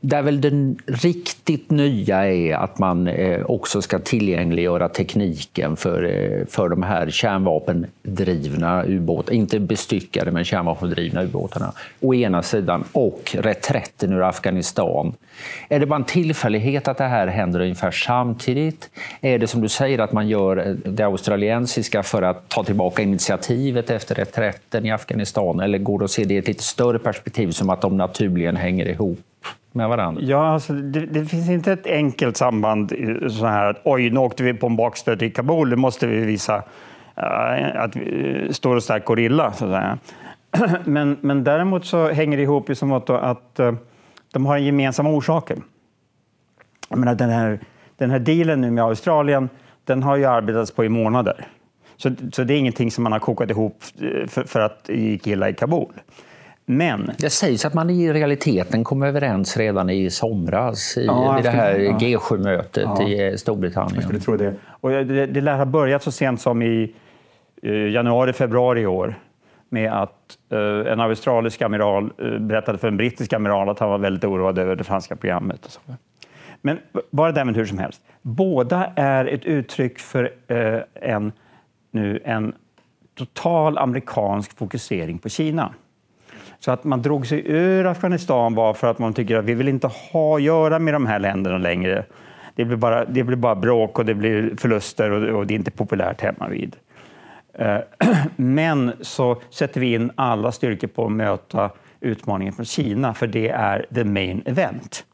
där 0.00 0.22
väl 0.22 0.40
det 0.40 0.74
riktigt 0.86 1.70
nya 1.70 2.26
är 2.26 2.54
att 2.54 2.78
man 2.78 3.08
eh, 3.08 3.42
också 3.46 3.82
ska 3.82 3.98
tillgängliggöra 3.98 4.88
tekniken 4.88 5.76
för, 5.76 6.02
eh, 6.02 6.46
för 6.46 6.68
de 6.68 6.82
här 6.82 7.10
kärnvapendrivna 7.10 8.84
ubåtarna, 8.86 9.36
inte 9.36 9.60
bestyckade 9.60 10.30
men 10.30 10.44
kärnvapendrivna 10.44 11.22
ubåtarna, 11.22 11.72
å 12.00 12.14
ena 12.14 12.42
sidan, 12.42 12.84
och 12.92 13.36
reträtten 13.38 14.12
ur 14.12 14.22
Afghanistan. 14.22 15.14
Är 15.68 15.80
det 15.80 15.86
bara 15.86 15.96
en 15.96 16.04
tillfällighet 16.04 16.88
att 16.88 16.98
det 16.98 17.04
här 17.04 17.26
händer 17.26 17.60
ungefär 17.60 17.90
samtidigt? 17.90 18.90
Är 19.20 19.38
det 19.38 19.46
som 19.46 19.60
du 19.60 19.68
säger 19.68 19.98
att 19.98 20.12
man 20.12 20.28
gör 20.28 20.56
eh, 20.56 20.72
det 20.72 21.04
australiensiska 21.04 21.75
klassiska 21.76 22.02
för 22.02 22.22
att 22.22 22.48
ta 22.48 22.64
tillbaka 22.64 23.02
initiativet 23.02 23.90
efter 23.90 24.14
reträtten 24.14 24.86
i 24.86 24.90
Afghanistan? 24.90 25.60
Eller 25.60 25.78
går 25.78 25.98
det 25.98 26.04
att 26.04 26.10
se 26.10 26.24
det 26.24 26.34
i 26.34 26.38
ett 26.38 26.48
lite 26.48 26.62
större 26.62 26.98
perspektiv 26.98 27.50
som 27.50 27.70
att 27.70 27.80
de 27.80 27.96
naturligen 27.96 28.56
hänger 28.56 28.88
ihop 28.88 29.18
med 29.72 29.88
varandra? 29.88 30.22
Ja, 30.22 30.46
alltså, 30.46 30.72
det, 30.72 31.06
det 31.06 31.26
finns 31.26 31.48
inte 31.48 31.72
ett 31.72 31.86
enkelt 31.86 32.36
samband 32.36 32.92
så 33.30 33.46
här 33.46 33.66
att 33.70 33.80
oj, 33.84 34.10
nu 34.10 34.20
åkte 34.20 34.42
vi 34.42 34.54
på 34.54 34.66
en 34.66 34.76
bakstöt 34.76 35.22
i 35.22 35.30
Kabul, 35.30 35.68
nu 35.68 35.76
måste 35.76 36.06
vi 36.06 36.24
visa 36.24 36.56
uh, 36.56 37.82
att 37.82 37.96
vi 37.96 38.44
eh, 38.46 38.52
står 38.52 38.76
och 38.76 38.82
stark 38.82 39.04
gorilla. 39.04 39.52
Så 39.52 39.64
att 39.64 39.70
säga. 39.70 39.98
men, 40.84 41.16
men 41.20 41.44
däremot 41.44 41.84
så 41.84 42.08
hänger 42.08 42.36
det 42.36 42.42
ihop 42.42 42.70
i 42.70 42.74
så 42.74 42.86
mått 42.86 43.10
att 43.10 43.60
uh, 43.60 43.72
de 44.32 44.46
har 44.46 44.58
gemensamma 44.58 45.10
orsaker. 45.10 45.56
Jag 46.88 46.98
menar, 46.98 47.14
den, 47.14 47.30
här, 47.30 47.58
den 47.96 48.10
här 48.10 48.18
dealen 48.18 48.60
nu 48.60 48.70
med 48.70 48.84
Australien, 48.84 49.48
den 49.84 50.02
har 50.02 50.16
ju 50.16 50.24
arbetats 50.24 50.70
på 50.70 50.84
i 50.84 50.88
månader. 50.88 51.46
Så, 51.96 52.10
så 52.32 52.44
det 52.44 52.54
är 52.54 52.58
ingenting 52.58 52.90
som 52.90 53.04
man 53.04 53.12
har 53.12 53.18
kokat 53.18 53.50
ihop 53.50 53.84
eh, 54.00 54.26
för, 54.28 54.44
för 54.44 54.60
att 54.60 54.84
det 54.84 54.96
gick 54.96 55.26
illa 55.26 55.48
i 55.48 55.54
Kabul. 55.54 55.92
Men... 56.68 57.10
Det 57.18 57.30
sägs 57.30 57.64
att 57.64 57.74
man 57.74 57.90
i 57.90 58.12
realiteten 58.12 58.84
kom 58.84 59.02
överens 59.02 59.56
redan 59.56 59.90
i 59.90 60.10
somras 60.10 60.96
i, 60.96 61.06
ja, 61.06 61.40
det 61.42 61.50
här 61.50 61.78
ja. 61.78 61.98
G7-mötet 61.98 62.88
ja. 62.98 63.08
i 63.08 63.38
Storbritannien. 63.38 63.94
Jag 63.94 64.04
skulle 64.04 64.20
tro 64.20 64.36
det. 64.36 64.54
Och 64.68 64.90
det, 64.90 65.26
det 65.26 65.40
lär 65.40 65.56
ha 65.56 65.64
börjat 65.64 66.02
så 66.02 66.12
sent 66.12 66.40
som 66.40 66.62
i 66.62 66.94
januari, 67.92 68.32
februari 68.32 68.80
i 68.80 68.86
år 68.86 69.14
med 69.68 69.92
att 69.92 70.38
uh, 70.52 70.92
en 70.92 71.00
australisk 71.00 71.62
amiral 71.62 72.12
uh, 72.22 72.38
berättade 72.38 72.78
för 72.78 72.88
en 72.88 72.96
brittisk 72.96 73.32
amiral 73.32 73.68
att 73.68 73.78
han 73.78 73.90
var 73.90 73.98
väldigt 73.98 74.24
oroad 74.24 74.58
över 74.58 74.76
det 74.76 74.84
franska 74.84 75.16
programmet. 75.16 75.80
Men 76.60 76.78
bara 77.10 77.32
därmed 77.32 77.56
hur 77.56 77.66
som 77.66 77.78
helst. 77.78 78.02
Båda 78.22 78.92
är 78.96 79.24
ett 79.24 79.44
uttryck 79.44 79.98
för 79.98 80.32
uh, 80.50 80.80
en, 80.94 81.32
nu, 81.96 82.20
en 82.24 82.54
total 83.14 83.78
amerikansk 83.78 84.58
fokusering 84.58 85.18
på 85.18 85.28
Kina. 85.28 85.74
Så 86.58 86.70
att 86.70 86.84
man 86.84 87.02
drog 87.02 87.26
sig 87.26 87.42
ur 87.46 87.86
Afghanistan 87.86 88.54
var 88.54 88.74
för 88.74 88.86
att 88.86 88.98
man 88.98 89.14
tycker 89.14 89.36
att 89.36 89.44
vi 89.44 89.54
vill 89.54 89.68
inte 89.68 89.90
ha 90.12 90.36
att 90.36 90.42
göra 90.42 90.78
med 90.78 90.94
de 90.94 91.06
här 91.06 91.18
länderna 91.18 91.58
längre. 91.58 92.04
Det 92.54 92.64
blir 92.64 92.76
bara, 92.76 93.04
det 93.04 93.24
blir 93.24 93.36
bara 93.36 93.54
bråk 93.54 93.98
och 93.98 94.04
det 94.04 94.14
blir 94.14 94.56
förluster 94.56 95.10
och, 95.10 95.38
och 95.38 95.46
det 95.46 95.54
är 95.54 95.56
inte 95.56 95.70
populärt 95.70 96.20
hemma 96.20 96.48
vid. 96.48 96.76
Eh, 97.54 97.78
men 98.36 98.92
så 99.00 99.40
sätter 99.50 99.80
vi 99.80 99.94
in 99.94 100.10
alla 100.14 100.52
styrkor 100.52 100.88
på 100.88 101.06
att 101.06 101.12
möta 101.12 101.70
utmaningen 102.00 102.52
från 102.52 102.66
Kina, 102.66 103.14
för 103.14 103.26
det 103.26 103.48
är 103.48 103.86
the 103.94 104.04
main 104.04 104.42
event. 104.46 105.04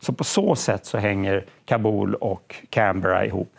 Så 0.00 0.12
på 0.12 0.24
så 0.24 0.54
sätt 0.54 0.86
så 0.86 0.98
hänger 0.98 1.44
Kabul 1.64 2.14
och 2.14 2.56
Canberra 2.70 3.26
ihop. 3.26 3.52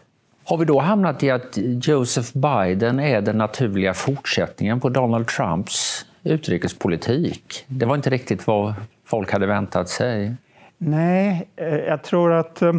Har 0.49 0.57
vi 0.57 0.65
då 0.65 0.79
hamnat 0.79 1.23
i 1.23 1.31
att 1.31 1.57
Joseph 1.57 2.37
Biden 2.37 2.99
är 2.99 3.21
den 3.21 3.37
naturliga 3.37 3.93
fortsättningen 3.93 4.79
på 4.79 4.89
Donald 4.89 5.27
Trumps 5.27 6.05
utrikespolitik? 6.23 7.65
Det 7.67 7.85
var 7.85 7.95
inte 7.95 8.09
riktigt 8.09 8.47
vad 8.47 8.73
folk 9.05 9.31
hade 9.31 9.45
väntat 9.45 9.89
sig. 9.89 10.35
Nej, 10.77 11.47
eh, 11.55 11.75
jag 11.75 12.03
tror 12.03 12.33
att 12.33 12.61
eh, 12.61 12.73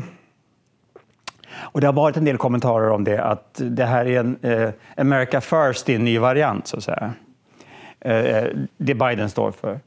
och 1.53 1.81
det 1.81 1.87
har 1.87 1.95
varit 1.95 2.17
en 2.17 2.25
del 2.25 2.37
kommentarer 2.37 2.91
om 2.91 3.05
det, 3.05 3.25
att 3.25 3.61
det 3.65 3.85
här 3.85 4.07
är 4.07 4.21
en 4.21 4.39
eh, 4.43 4.71
America 4.97 5.41
first 5.41 5.89
i 5.89 5.95
en 5.95 6.05
ny 6.05 6.19
variant, 6.19 6.67
så 6.67 6.77
att 6.77 6.85
säga. 6.85 7.13
Eh, 8.01 8.17
eh, 8.17 8.47
det 8.77 8.95
Biden 8.95 9.31
står 9.31 9.53
för. 9.53 9.81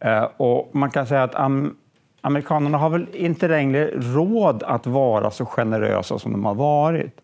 Eh, 0.00 0.28
och 0.36 0.70
man 0.72 0.90
kan 0.90 1.06
säga 1.06 1.22
att 1.22 1.34
amerikanerna 2.22 2.78
har 2.78 2.90
väl 2.90 3.06
inte 3.12 3.48
längre 3.48 3.90
råd 3.94 4.62
att 4.62 4.86
vara 4.86 5.30
så 5.30 5.46
generösa 5.46 6.18
som 6.18 6.32
de 6.32 6.44
har 6.44 6.54
varit. 6.54 7.20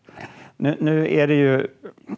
Nu, 0.56 0.76
nu, 0.80 1.14
är 1.14 1.26
det 1.26 1.34
ju 1.34 1.66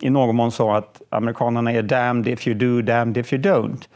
i 0.00 0.10
någon 0.10 0.36
mån 0.36 0.52
så 0.52 0.72
att 0.72 1.02
amerikanerna 1.10 1.72
är 1.72 1.82
damned 1.82 2.28
if 2.28 2.48
you 2.48 2.58
do, 2.58 2.82
damned 2.82 3.16
if 3.16 3.32
you 3.32 3.42
don't. 3.42 3.88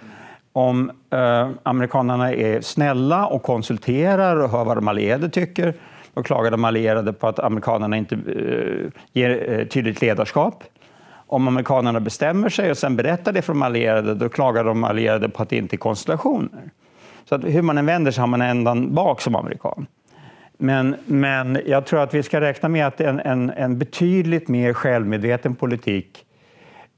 Om 0.53 0.91
eh, 1.11 1.51
amerikanerna 1.63 2.33
är 2.33 2.61
snälla 2.61 3.27
och 3.27 3.43
konsulterar 3.43 4.37
och 4.37 4.51
hör 4.51 4.65
vad 4.65 4.77
de 4.77 4.89
allierade 4.89 5.29
tycker, 5.29 5.75
då 6.15 6.23
klagar 6.23 6.51
de 6.51 6.65
allierade 6.65 7.13
på 7.13 7.27
att 7.27 7.39
amerikanerna 7.39 7.97
inte 7.97 8.15
eh, 8.15 8.91
ger 9.13 9.53
eh, 9.53 9.67
tydligt 9.67 10.01
ledarskap. 10.01 10.65
Om 11.27 11.49
amerikanerna 11.49 12.01
bestämmer 12.01 12.49
sig 12.49 12.71
och 12.71 12.79
sen 12.79 12.97
berättar 12.97 13.33
det 13.33 13.43
för 13.43 13.53
de 13.53 13.63
allierade, 13.63 14.15
då 14.15 14.29
klagar 14.29 14.65
de 14.65 14.85
allierade 14.85 15.29
på 15.29 15.43
att 15.43 15.49
det 15.49 15.57
inte 15.57 15.77
är 15.77 15.79
konstellationer. 15.79 16.71
Så 17.29 17.35
att 17.35 17.45
hur 17.45 17.63
man 17.63 17.79
än 17.79 17.87
vänder 17.87 18.11
sig 18.11 18.21
har 18.21 18.29
man 18.29 18.43
ändan 18.43 18.95
bak 18.95 19.21
som 19.21 19.37
amerikan. 19.37 19.87
Men, 20.59 20.97
men 21.07 21.59
jag 21.67 21.87
tror 21.87 22.01
att 22.01 22.15
vi 22.15 22.23
ska 22.23 22.41
räkna 22.41 22.69
med 22.69 22.87
att 22.87 23.01
en, 23.01 23.21
en, 23.21 23.51
en 23.51 23.79
betydligt 23.79 24.49
mer 24.49 24.73
självmedveten 24.73 25.55
politik 25.55 26.25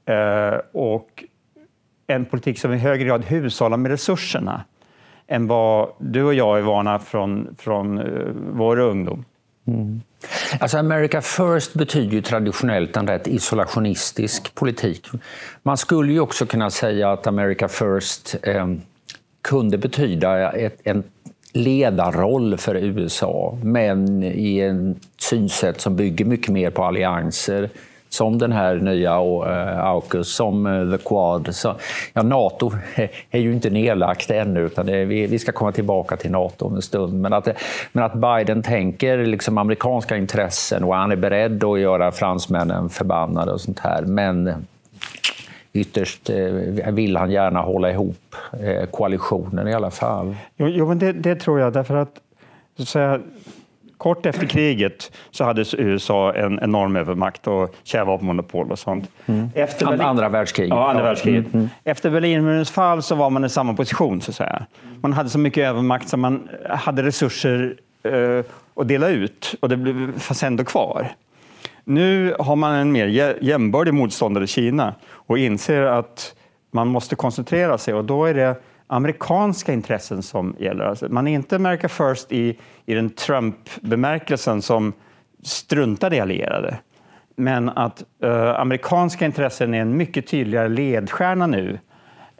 eh, 0.05 0.59
och 0.71 1.23
en 2.07 2.25
politik 2.25 2.59
som 2.59 2.73
i 2.73 2.77
högre 2.77 3.05
grad 3.05 3.25
hushållar 3.25 3.77
med 3.77 3.91
resurserna 3.91 4.63
än 5.27 5.47
vad 5.47 5.89
du 5.99 6.23
och 6.23 6.33
jag 6.33 6.57
är 6.57 6.61
vana 6.61 6.99
från, 6.99 7.55
från 7.59 7.99
uh, 7.99 8.31
vår 8.51 8.79
ungdom. 8.79 9.25
Mm. 9.67 10.01
Alltså 10.59 10.77
America 10.77 11.21
first 11.21 11.73
betyder 11.73 12.11
ju 12.11 12.21
traditionellt 12.21 12.97
en 12.97 13.07
rätt 13.07 13.27
isolationistisk 13.27 14.55
politik. 14.55 15.07
Man 15.63 15.77
skulle 15.77 16.13
ju 16.13 16.19
också 16.19 16.45
kunna 16.45 16.69
säga 16.69 17.11
att 17.11 17.27
America 17.27 17.67
first 17.67 18.35
eh, 18.43 18.67
kunde 19.47 19.77
betyda 19.77 20.51
ett, 20.51 20.77
en 20.83 21.03
ledarroll 21.53 22.57
för 22.57 22.75
USA, 22.75 23.57
men 23.63 24.23
i 24.23 24.59
en 24.59 24.99
synsätt 25.17 25.81
som 25.81 25.95
bygger 25.95 26.25
mycket 26.25 26.49
mer 26.49 26.69
på 26.69 26.83
allianser 26.83 27.69
som 28.09 28.37
den 28.37 28.51
här 28.51 28.75
nya 28.75 29.11
eh, 29.11 29.85
AUKUS, 29.85 30.35
som 30.35 30.67
eh, 30.67 30.97
The 30.97 31.03
Quad. 31.03 31.55
Så, 31.55 31.75
ja, 32.13 32.23
Nato 32.23 32.71
är 33.31 33.39
ju 33.39 33.53
inte 33.53 33.69
nedlagt 33.69 34.31
ännu, 34.31 34.59
utan 34.59 34.85
det, 34.85 35.05
vi, 35.05 35.27
vi, 35.27 35.39
ska 35.39 35.51
komma 35.51 35.71
tillbaka 35.71 36.17
till 36.17 36.31
Nato 36.31 36.65
om 36.65 36.75
en 36.75 36.81
stund. 36.81 37.21
Men 37.21 37.33
att, 37.33 37.47
men 37.91 38.03
att 38.03 38.13
Biden 38.13 38.63
tänker 38.63 39.25
liksom 39.25 39.57
amerikanska 39.57 40.17
intressen 40.17 40.83
och 40.83 40.95
han 40.95 41.11
är 41.11 41.15
beredd 41.15 41.63
att 41.63 41.79
göra 41.79 42.11
fransmännen 42.11 42.89
förbannade 42.89 43.51
och 43.51 43.61
sånt 43.61 43.79
här. 43.79 44.01
Men 44.01 44.67
ytterst 45.79 46.29
eh, 46.29 46.91
vill 46.91 47.17
han 47.17 47.31
gärna 47.31 47.61
hålla 47.61 47.91
ihop 47.91 48.35
koalitionen 48.91 49.67
i 49.67 49.73
alla 49.73 49.91
fall. 49.91 50.35
Jo, 50.55 50.67
jo 50.67 50.87
men 50.87 50.99
det, 50.99 51.11
det, 51.11 51.35
tror 51.35 51.59
jag, 51.59 51.73
därför 51.73 51.95
att, 51.95 52.19
så 52.75 52.81
att 52.81 52.87
säga, 52.87 53.19
Kort 53.97 54.25
efter 54.25 54.47
kriget 54.47 55.11
så 55.31 55.43
hade 55.43 55.65
USA 55.77 56.33
en 56.33 56.59
enorm 56.59 56.95
övermakt 56.95 57.47
och 57.47 57.75
kärnvapenmonopol 57.83 58.71
och 58.71 58.79
sånt. 58.79 59.09
Mm. 59.25 59.49
Efter 59.55 59.85
Berlin... 59.85 60.01
Andra 60.01 60.29
världskriget. 60.29 60.69
Ja, 60.69 60.89
andra 60.89 61.03
världskriget. 61.03 61.45
Mm. 61.45 61.55
mm. 61.59 61.69
Efter 61.83 62.09
Berlinmurens 62.09 62.71
fall 62.71 63.03
så 63.03 63.15
var 63.15 63.29
man 63.29 63.45
i 63.45 63.49
samma 63.49 63.73
position. 63.73 64.21
så 64.21 64.31
att 64.31 64.35
säga. 64.35 64.65
Man 65.01 65.13
hade 65.13 65.29
så 65.29 65.39
mycket 65.39 65.69
övermakt 65.69 66.09
så 66.09 66.17
man 66.17 66.49
hade 66.69 67.03
resurser 67.03 67.75
eh, 68.03 68.45
att 68.75 68.87
dela 68.87 69.09
ut 69.09 69.55
och 69.59 69.69
det 69.69 69.77
fanns 70.19 70.43
ändå 70.43 70.63
kvar. 70.63 71.07
Nu 71.89 72.35
har 72.39 72.55
man 72.55 72.75
en 72.75 72.91
mer 72.91 73.37
jämbördig 73.41 73.93
motståndare, 73.93 74.47
Kina, 74.47 74.95
och 75.09 75.37
inser 75.37 75.81
att 75.81 76.35
man 76.71 76.87
måste 76.87 77.15
koncentrera 77.15 77.77
sig 77.77 77.93
och 77.93 78.05
då 78.05 78.25
är 78.25 78.33
det 78.33 78.55
amerikanska 78.87 79.73
intressen 79.73 80.23
som 80.23 80.55
gäller. 80.59 80.85
Alltså 80.85 81.07
man 81.09 81.27
är 81.27 81.33
inte 81.33 81.55
America 81.55 81.89
first 81.89 82.31
i, 82.31 82.57
i 82.85 82.93
den 82.93 83.09
Trump-bemärkelsen 83.09 84.61
som 84.61 84.93
struntar 85.43 86.13
i 86.13 86.19
allierade. 86.19 86.77
Men 87.35 87.69
att 87.69 88.03
eh, 88.23 88.59
amerikanska 88.59 89.25
intressen 89.25 89.73
är 89.73 89.81
en 89.81 89.97
mycket 89.97 90.27
tydligare 90.27 90.69
ledstjärna 90.69 91.47
nu 91.47 91.79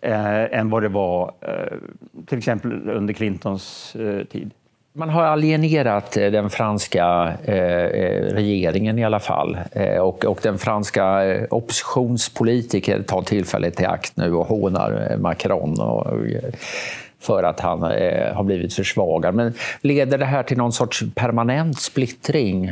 eh, 0.01 0.59
än 0.59 0.69
vad 0.69 0.83
det 0.83 0.89
var 0.89 1.33
eh, 1.41 1.77
till 2.25 2.37
exempel 2.37 2.89
under 2.89 3.13
Clintons 3.13 3.95
eh, 3.95 4.23
tid. 4.23 4.51
Man 4.97 5.09
har 5.09 5.23
alienerat 5.23 6.17
eh, 6.17 6.31
den 6.31 6.49
franska 6.49 7.33
eh, 7.43 7.55
eh, 7.55 8.23
regeringen 8.33 8.99
i 8.99 9.05
alla 9.05 9.19
fall. 9.19 9.57
Eh, 9.71 9.97
och, 9.97 10.25
och 10.25 10.39
den 10.43 10.57
franska 10.57 11.25
eh, 11.25 11.45
oppositionspolitiker 11.49 13.03
tar 13.03 13.21
tillfället 13.21 13.81
i 13.81 13.85
akt 13.85 14.17
nu 14.17 14.33
och 14.33 14.47
hånar 14.47 15.17
Macron. 15.17 15.79
Och, 15.79 16.07
för 17.19 17.43
att 17.43 17.59
han 17.59 17.83
eh, 17.83 18.33
har 18.33 18.43
blivit 18.43 18.73
försvagad. 18.73 19.35
Men 19.35 19.53
leder 19.81 20.17
det 20.17 20.25
här 20.25 20.43
till 20.43 20.57
någon 20.57 20.71
sorts 20.71 21.03
permanent 21.15 21.79
splittring 21.79 22.71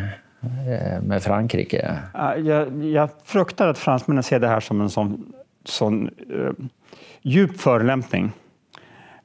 med 1.02 1.24
Frankrike? 1.24 1.96
Jag, 2.38 2.86
jag 2.86 3.10
fruktar 3.24 3.68
att 3.68 3.78
fransmännen 3.78 4.24
ser 4.24 4.40
det 4.40 4.48
här 4.48 4.60
som 4.60 4.82
en 4.82 4.90
sån, 4.90 5.34
sån 5.66 6.10
djup 7.22 7.62
förolämpning 7.62 8.32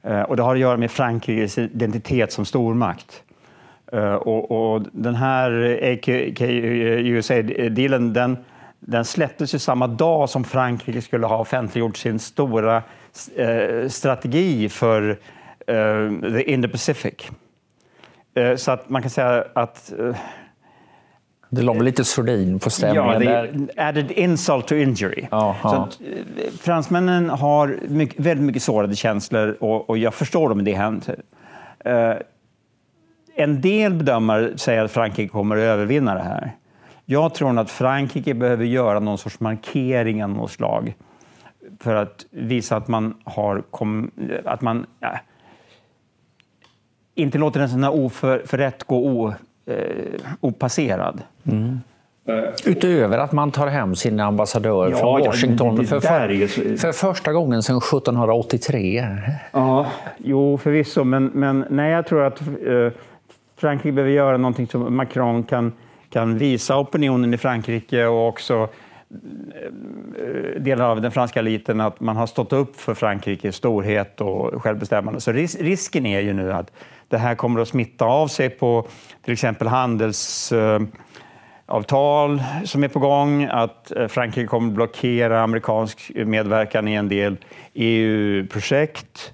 Eh, 0.03 0.21
och 0.21 0.35
det 0.35 0.43
har 0.43 0.55
att 0.55 0.61
göra 0.61 0.77
med 0.77 0.91
Frankrikes 0.91 1.57
identitet 1.57 2.31
som 2.31 2.45
stormakt. 2.45 3.23
Eh, 3.91 4.13
och, 4.13 4.51
och 4.51 4.81
den 4.91 5.15
här 5.15 5.79
AKUSA-dealen 5.83 8.07
eh, 8.07 8.13
den, 8.13 8.37
den 8.79 9.05
släpptes 9.05 9.55
ju 9.55 9.59
samma 9.59 9.87
dag 9.87 10.29
som 10.29 10.43
Frankrike 10.43 11.01
skulle 11.01 11.27
ha 11.27 11.37
offentliggjort 11.37 11.97
sin 11.97 12.19
stora 12.19 12.83
eh, 13.35 13.87
strategi 13.87 14.69
för 14.69 15.09
eh, 15.67 16.09
the 16.21 16.53
Indo-Pacific. 16.53 17.31
Eh, 18.33 18.55
så 18.55 18.71
att 18.71 18.89
man 18.89 19.01
kan 19.01 19.11
säga 19.11 19.45
att 19.53 19.93
eh, 19.99 20.15
det 21.53 21.61
låg 21.61 21.83
lite 21.83 22.03
sordin 22.03 22.59
på 22.59 22.69
stämningen 22.69 23.21
ja, 23.21 23.41
där. 23.43 23.69
added 23.77 24.11
insult 24.11 24.67
to 24.67 24.75
injury. 24.75 25.27
Så. 25.29 25.37
Att, 25.63 26.01
eh, 26.01 26.51
fransmännen 26.59 27.29
har 27.29 27.79
mycket, 27.87 28.19
väldigt 28.19 28.45
mycket 28.45 28.63
sårade 28.63 28.95
känslor 28.95 29.57
och, 29.59 29.89
och 29.89 29.97
jag 29.97 30.13
förstår 30.13 30.49
dem 30.49 30.59
i 30.59 30.63
det 30.63 30.73
händer. 30.73 31.15
Uh, 31.87 32.13
en 33.35 33.61
del 33.61 33.93
bedömare 33.93 34.57
säger 34.57 34.83
att 34.83 34.91
Frankrike 34.91 35.29
kommer 35.29 35.57
att 35.57 35.61
övervinna 35.61 36.13
det 36.13 36.23
här. 36.23 36.51
Jag 37.05 37.33
tror 37.33 37.59
att 37.59 37.71
Frankrike 37.71 38.33
behöver 38.33 38.65
göra 38.65 38.99
någon 38.99 39.17
sorts 39.17 39.39
markering 39.39 40.23
av 40.23 40.29
något 40.29 40.51
slag 40.51 40.95
för 41.79 41.95
att 41.95 42.25
visa 42.29 42.75
att 42.75 42.87
man 42.87 43.13
har 43.23 43.61
kom, 43.61 44.11
att 44.45 44.61
man 44.61 44.85
ja, 44.99 45.19
inte 47.15 47.37
låter 47.37 47.59
en 47.59 47.69
sån 47.69 47.83
här 47.83 47.93
oförrätt 47.93 48.83
gå 48.83 49.05
eh, 49.71 50.21
opasserad. 50.41 51.21
Mm. 51.51 51.79
Utöver 52.65 53.17
att 53.17 53.31
man 53.31 53.51
tar 53.51 53.67
hem 53.67 53.95
sin 53.95 54.19
ambassadör 54.19 54.89
Ja, 54.91 54.97
från 54.97 55.21
ja, 55.21 55.27
Washington 55.27 55.75
det- 55.75 55.81
det 56.27 56.33
ju 56.33 56.47
för, 56.47 56.61
så- 56.77 56.77
för 56.77 56.91
första 56.91 57.33
gången 57.33 57.63
sedan 57.63 57.77
1783. 57.81 59.07
Ja, 59.51 59.85
jo 60.17 60.57
förvisso, 60.57 61.03
men, 61.03 61.25
men 61.25 61.65
nej, 61.69 61.91
jag 61.91 62.05
tror 62.07 62.23
att 62.23 62.41
eh, 62.41 62.91
Frankrike 63.57 63.91
behöver 63.91 64.11
göra 64.13 64.37
någonting 64.37 64.67
som 64.67 64.95
Macron 64.95 65.43
kan, 65.43 65.73
kan 66.09 66.37
visa 66.37 66.77
opinionen 66.79 67.33
i 67.33 67.37
Frankrike 67.37 68.05
och 68.05 68.27
också 68.27 68.67
eh, 69.13 70.61
delar 70.61 70.85
av 70.89 71.01
den 71.01 71.11
franska 71.11 71.39
eliten 71.39 71.81
att 71.81 71.99
man 71.99 72.15
har 72.17 72.27
stått 72.27 72.53
upp 72.53 72.75
för 72.75 72.93
Frankrikes 72.93 73.55
storhet 73.55 74.21
och 74.21 74.63
självbestämmande. 74.63 75.21
Så 75.21 75.31
ris 75.31 75.55
risken 75.59 76.05
är 76.05 76.19
ju 76.19 76.33
nu 76.33 76.53
att 76.53 76.71
det 77.11 77.17
här 77.17 77.35
kommer 77.35 77.61
att 77.61 77.67
smitta 77.67 78.05
av 78.05 78.27
sig 78.27 78.49
på 78.49 78.87
till 79.23 79.33
exempel 79.33 79.67
handelsavtal 79.67 80.91
som 82.65 82.83
är 82.83 82.87
på 82.87 82.99
gång, 82.99 83.43
att 83.51 83.91
eh, 83.91 84.07
Frankrike 84.07 84.47
kommer 84.47 84.67
att 84.67 84.73
blockera 84.75 85.41
amerikansk 85.43 86.11
medverkan 86.15 86.87
i 86.87 86.93
en 86.93 87.09
del 87.09 87.37
EU-projekt. 87.73 89.33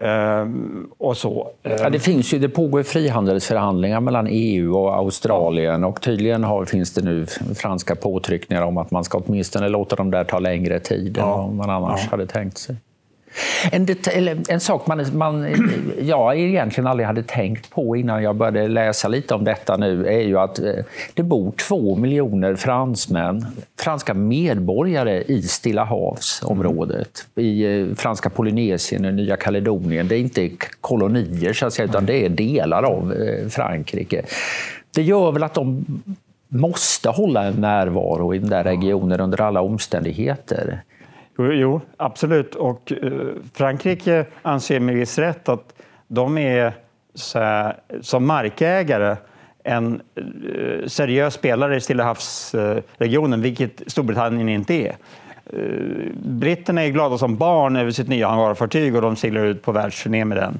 Ehm, 0.00 0.88
och 0.98 1.16
så. 1.16 1.50
Ja, 1.62 1.90
det, 1.90 1.98
finns 2.00 2.34
ju, 2.34 2.38
det 2.38 2.48
pågår 2.48 2.82
frihandelsförhandlingar 2.82 4.00
mellan 4.00 4.26
EU 4.30 4.76
och 4.76 4.94
Australien 4.94 5.84
och 5.84 6.00
tydligen 6.02 6.44
har, 6.44 6.64
finns 6.64 6.94
det 6.94 7.02
nu 7.02 7.26
franska 7.56 7.94
påtryckningar 7.96 8.62
om 8.62 8.78
att 8.78 8.90
man 8.90 9.04
ska 9.04 9.18
åtminstone 9.18 9.68
låta 9.68 9.96
dem 9.96 10.10
där 10.10 10.24
ta 10.24 10.38
längre 10.38 10.80
tid 10.80 11.18
än 11.18 11.24
Ja. 11.24 11.36
vad 11.36 11.52
man 11.54 11.70
annars 11.70 12.00
Ja. 12.04 12.10
hade 12.10 12.26
tänkt 12.26 12.58
sig. 12.58 12.76
En, 13.72 13.86
eller 14.12 14.42
en 14.48 14.60
sak 14.60 14.86
man, 14.86 15.06
man, 15.12 15.54
jag 16.00 16.38
egentligen 16.38 16.86
aldrig 16.86 17.06
hade 17.06 17.22
tänkt 17.22 17.70
på 17.70 17.96
innan 17.96 18.22
jag 18.22 18.36
började 18.36 18.68
läsa 18.68 19.08
lite 19.08 19.34
om 19.34 19.44
detta 19.44 19.76
nu 19.76 20.06
är 20.06 20.20
ju 20.20 20.38
att 20.38 20.58
eh, 20.58 20.74
det 21.14 21.22
bor 21.22 21.52
två 21.52 21.96
miljoner 21.96 22.54
fransmän, 22.54 23.46
franska 23.80 24.14
medborgare 24.14 25.22
i 25.22 25.42
Stilla 25.42 25.84
havsområdet. 25.84 27.26
I 27.34 27.64
eh, 27.64 27.94
franska 27.94 28.30
Polynesien 28.30 29.04
och 29.04 29.14
Nya 29.14 29.36
Kaledonien. 29.36 30.08
Det 30.08 30.16
är 30.16 30.20
inte 30.20 30.50
kolonier 30.80 31.52
så 31.52 31.66
att 31.66 31.72
säga, 31.72 31.88
utan 31.88 32.06
det 32.06 32.24
är 32.24 32.28
delar 32.28 32.82
av 32.82 33.12
eh, 33.12 33.48
Frankrike. 33.48 34.22
Det 34.94 35.02
gör 35.02 35.32
väl 35.32 35.42
att 35.42 35.54
de 35.54 35.84
måste 36.48 37.08
hålla 37.08 37.44
en 37.44 37.54
närvaro 37.54 38.34
i 38.34 38.38
den 38.38 38.50
där 38.50 38.64
regionen 38.64 39.20
under 39.20 39.40
alla 39.40 39.60
omständigheter. 39.60 40.82
Jo, 41.38 41.52
jo 41.52 41.80
absolut. 41.96 42.54
Och 42.54 42.92
eh, 42.92 43.10
Frankrike 43.54 44.26
anser 44.42 44.80
med 44.80 44.94
viss 44.94 45.18
rätt 45.18 45.48
att 45.48 45.74
de 46.08 46.38
är 46.38 46.72
så 47.14 47.38
här, 47.38 47.76
som 48.00 48.26
markägare 48.26 49.16
en 49.64 50.00
eh, 50.14 50.86
seriös 50.86 51.34
spelare 51.34 51.76
i 51.76 51.80
Stilla 51.80 52.04
havsregionen, 52.04 53.42
vilket 53.42 53.82
Storbritannien 53.86 54.48
inte 54.48 54.74
är. 54.74 54.96
Eh, 55.46 56.12
britterna 56.14 56.82
är 56.82 56.88
glada 56.88 57.18
som 57.18 57.36
barn 57.36 57.76
över 57.76 57.90
sitt 57.90 58.08
nya 58.08 58.28
hangarfartyg 58.28 58.96
och 58.96 59.02
de 59.02 59.16
seglar 59.16 59.44
ut 59.44 59.62
på 59.62 59.72
världsturné 59.72 60.24
med 60.24 60.38
den 60.38 60.58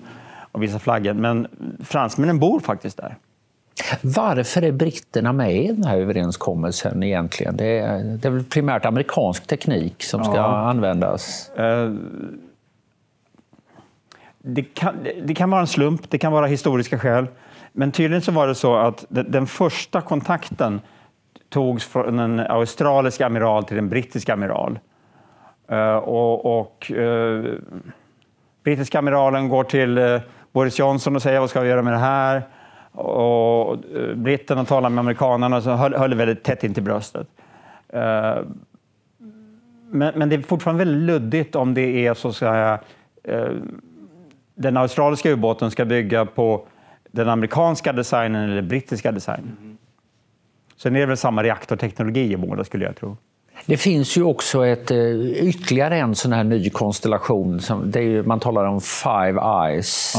och 0.52 0.62
visar 0.62 0.78
flaggen. 0.78 1.20
Men 1.20 1.46
fransmännen 1.84 2.38
bor 2.38 2.60
faktiskt 2.60 2.96
där. 2.96 3.16
Varför 4.02 4.62
är 4.62 4.72
britterna 4.72 5.32
med 5.32 5.56
i 5.56 5.66
den 5.66 5.84
här 5.84 5.98
överenskommelsen 5.98 7.02
egentligen? 7.02 7.56
Det 7.56 7.78
är, 7.78 8.02
det 8.02 8.28
är 8.28 8.44
primärt 8.50 8.84
amerikansk 8.84 9.46
teknik 9.46 10.02
som 10.04 10.24
ska 10.24 10.36
Ja. 10.36 10.56
användas? 10.68 11.50
Eh, 11.56 11.92
Det 14.48 14.62
kan, 14.62 14.94
det 15.24 15.34
kan 15.34 15.50
vara 15.50 15.60
en 15.60 15.66
slump, 15.66 16.10
det 16.10 16.18
kan 16.18 16.32
vara 16.32 16.46
historiska 16.46 16.98
skäl. 16.98 17.26
Men 17.72 17.92
tydligen 17.92 18.22
så 18.22 18.32
var 18.32 18.46
det 18.48 18.54
så 18.54 18.76
att 18.76 19.04
den, 19.08 19.46
första 19.46 20.00
kontakten 20.00 20.80
togs 21.48 21.84
från 21.86 22.18
en 22.18 22.40
australisk 22.40 23.20
amiral 23.20 23.64
till 23.64 23.78
en 23.78 23.88
brittisk 23.88 24.28
amiral. 24.28 24.78
Eh, 25.70 25.96
och 25.96 26.60
och 26.60 26.92
eh, 26.92 27.44
brittiska 28.64 28.98
amiralen 28.98 29.48
går 29.48 29.64
till 29.64 30.20
Boris 30.52 30.78
Johnson 30.78 31.16
och 31.16 31.22
säger 31.22 31.40
vad 31.40 31.50
ska 31.50 31.60
vi 31.60 31.68
göra 31.68 31.82
med 31.82 31.92
det 31.92 31.98
här? 31.98 32.42
Och 32.96 33.72
eh, 33.72 34.14
britterna 34.14 34.64
talar 34.64 34.90
med 34.90 34.98
amerikanerna 34.98 35.56
och 35.56 35.62
så 35.62 35.70
höll, 35.70 35.94
höll 35.94 36.14
väldigt 36.14 36.42
tätt 36.42 36.64
in 36.64 36.74
till 36.74 36.82
bröstet. 36.82 37.28
Eh, 37.88 38.36
men, 39.90 40.12
men 40.18 40.28
det 40.28 40.36
är 40.36 40.42
fortfarande 40.42 40.84
väldigt 40.84 41.02
luddigt 41.02 41.56
om 41.56 41.74
det 41.74 42.06
är 42.06 42.14
så 42.14 42.28
att 42.28 42.36
säga, 42.36 42.80
eh, 43.24 43.48
den 44.54 44.76
australiska 44.76 45.30
ubåten 45.30 45.70
ska 45.70 45.84
bygga 45.84 46.24
på 46.24 46.66
den 47.12 47.28
amerikanska 47.28 47.92
designen 47.92 48.50
eller 48.50 48.62
brittiska 48.62 49.12
designen. 49.12 49.78
Sen 50.76 50.96
är 50.96 51.00
det 51.00 51.06
väl 51.06 51.16
samma 51.16 51.42
reaktorteknologi 51.42 52.32
i 52.32 52.36
båda 52.36 52.64
skulle 52.64 52.84
jag 52.84 52.96
tro. 52.96 53.16
Det 53.66 53.76
finns 53.76 54.16
ju 54.16 54.22
också 54.22 54.66
ett, 54.66 54.90
ytterligare 54.90 55.98
en 55.98 56.14
sån 56.14 56.32
här 56.32 56.44
ny 56.44 56.70
konstellation. 56.70 57.60
Som, 57.60 57.90
det 57.90 57.98
är 57.98 58.02
ju, 58.02 58.22
man 58.22 58.40
talar 58.40 58.64
om 58.64 58.80
Five 58.80 59.40
Eyes. 59.40 60.14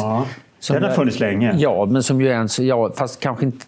Som 0.68 0.74
Den 0.74 0.84
har 0.84 0.92
funnits 0.92 1.20
länge. 1.20 1.54
Ja, 1.58 1.86
men 1.86 2.04
som 2.04 2.22
ju 2.22 2.30
är 2.30 2.36
en, 2.36 2.50
så- 2.50 2.64
ja, 2.64 2.92
fast 2.96 3.20
kanske 3.20 3.46
inte 3.46 3.66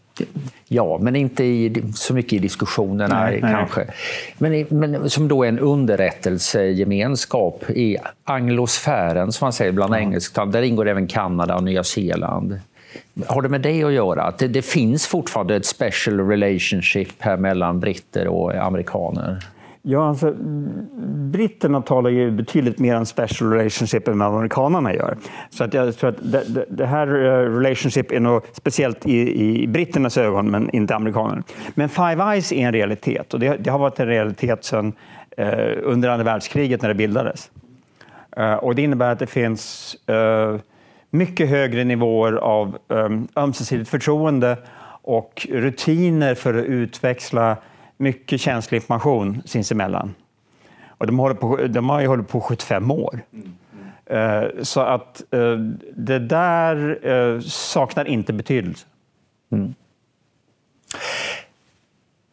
Ja, 0.67 0.97
men 1.01 1.15
inte 1.15 1.43
i, 1.43 1.83
så 1.95 2.13
mycket 2.13 2.33
i 2.33 2.39
diskussionerna 2.39 3.23
Nej, 3.23 3.39
nej. 3.41 3.51
kanske. 3.53 3.85
Men, 4.37 4.53
i- 4.53 4.65
men 4.69 5.09
som 5.09 5.27
då 5.27 5.43
är 5.43 5.49
en 5.49 5.59
underrättelsegemenskap 5.59 7.63
i 7.69 7.97
anglosfären, 8.23 9.31
som 9.31 9.45
man 9.45 9.53
säger 9.53 9.71
bland 9.71 9.95
engelsktalande. 9.95 10.57
Där 10.57 10.63
ingår 10.63 10.87
även 10.87 11.07
Kanada 11.07 11.55
och 11.55 11.63
Nya 11.63 11.83
Zeeland. 11.83 12.59
Har 13.27 13.41
det 13.41 13.49
med 13.49 13.61
det 13.61 13.83
att 13.83 13.91
göra? 13.93 14.23
Att 14.23 14.37
det, 14.37 14.47
det 14.47 14.61
finns 14.61 15.07
fortfarande 15.07 15.55
ett 15.55 15.65
special 15.65 16.19
relationship 16.29 17.09
här 17.19 17.37
mellan 17.37 17.79
britter 17.79 18.27
och 18.27 18.55
amerikaner? 18.55 19.43
Ja, 19.81 20.09
alltså, 20.09 20.33
britterna 21.31 21.81
talar 21.81 22.09
ju 22.09 22.31
betydligt 22.31 22.79
mer 22.79 22.95
om 22.95 23.05
special 23.05 23.53
relationship 23.53 24.07
än 24.07 24.19
vad 24.19 24.27
amerikanerna 24.27 24.93
gör. 24.93 25.17
Så 25.49 25.63
att 25.63 25.73
jag 25.73 25.97
tror 25.97 26.09
att 26.09 26.31
det, 26.31 26.43
det, 26.53 26.65
det 26.69 26.85
här 26.85 27.07
eh, 27.07 27.59
relationship 27.59 28.11
är 28.11 28.19
nog 28.19 28.41
speciellt 28.53 29.05
i, 29.05 29.43
i 29.63 29.67
britternas 29.67 30.17
ögon, 30.17 30.51
men 30.51 30.69
inte 30.69 30.95
amerikanerna. 30.95 31.43
Men 31.75 31.89
Five 31.89 32.23
Eyes 32.23 32.51
är 32.51 32.67
en 32.67 32.73
realitet 32.73 33.33
och 33.33 33.39
det, 33.39 33.57
det 33.57 33.69
har 33.69 33.79
varit 33.79 33.99
en 33.99 34.07
realitet 34.07 34.63
sedan 34.65 34.93
eh, 35.37 35.77
under 35.83 36.09
andra 36.09 36.23
världskriget 36.23 36.81
när 36.81 36.89
det 36.89 36.95
bildades. 36.95 37.51
Eh, 38.37 38.53
och 38.53 38.75
det 38.75 38.81
innebär 38.81 39.11
att 39.11 39.19
det 39.19 39.27
finns 39.27 39.95
eh, 40.09 40.55
mycket 41.09 41.49
högre 41.49 41.83
nivåer 41.83 42.33
av 42.33 42.77
eh, 42.91 43.09
ömsesidigt 43.35 43.89
förtroende 43.89 44.57
och 45.01 45.47
rutiner 45.49 46.35
för 46.35 46.53
att 46.53 46.65
utväxla 46.65 47.57
mycket 47.99 48.41
känslig 48.41 48.77
information 48.77 49.41
sinsemellan. 49.45 50.15
Och 50.87 51.07
de, 51.07 51.19
håller 51.19 51.35
på, 51.35 51.57
de 51.57 51.89
har 51.89 52.01
ju 52.01 52.07
hållit 52.07 52.27
på 52.27 52.41
75 52.41 52.91
år. 52.91 53.21
Mm. 53.33 54.65
så 54.65 54.81
att 54.81 55.33
eh, 55.33 55.57
det 55.95 56.19
där 56.19 56.99
eh, 57.07 57.39
saknar 57.41 58.07
inte 58.07 58.33
betydelse. 58.33 58.85
Mm. 59.51 59.73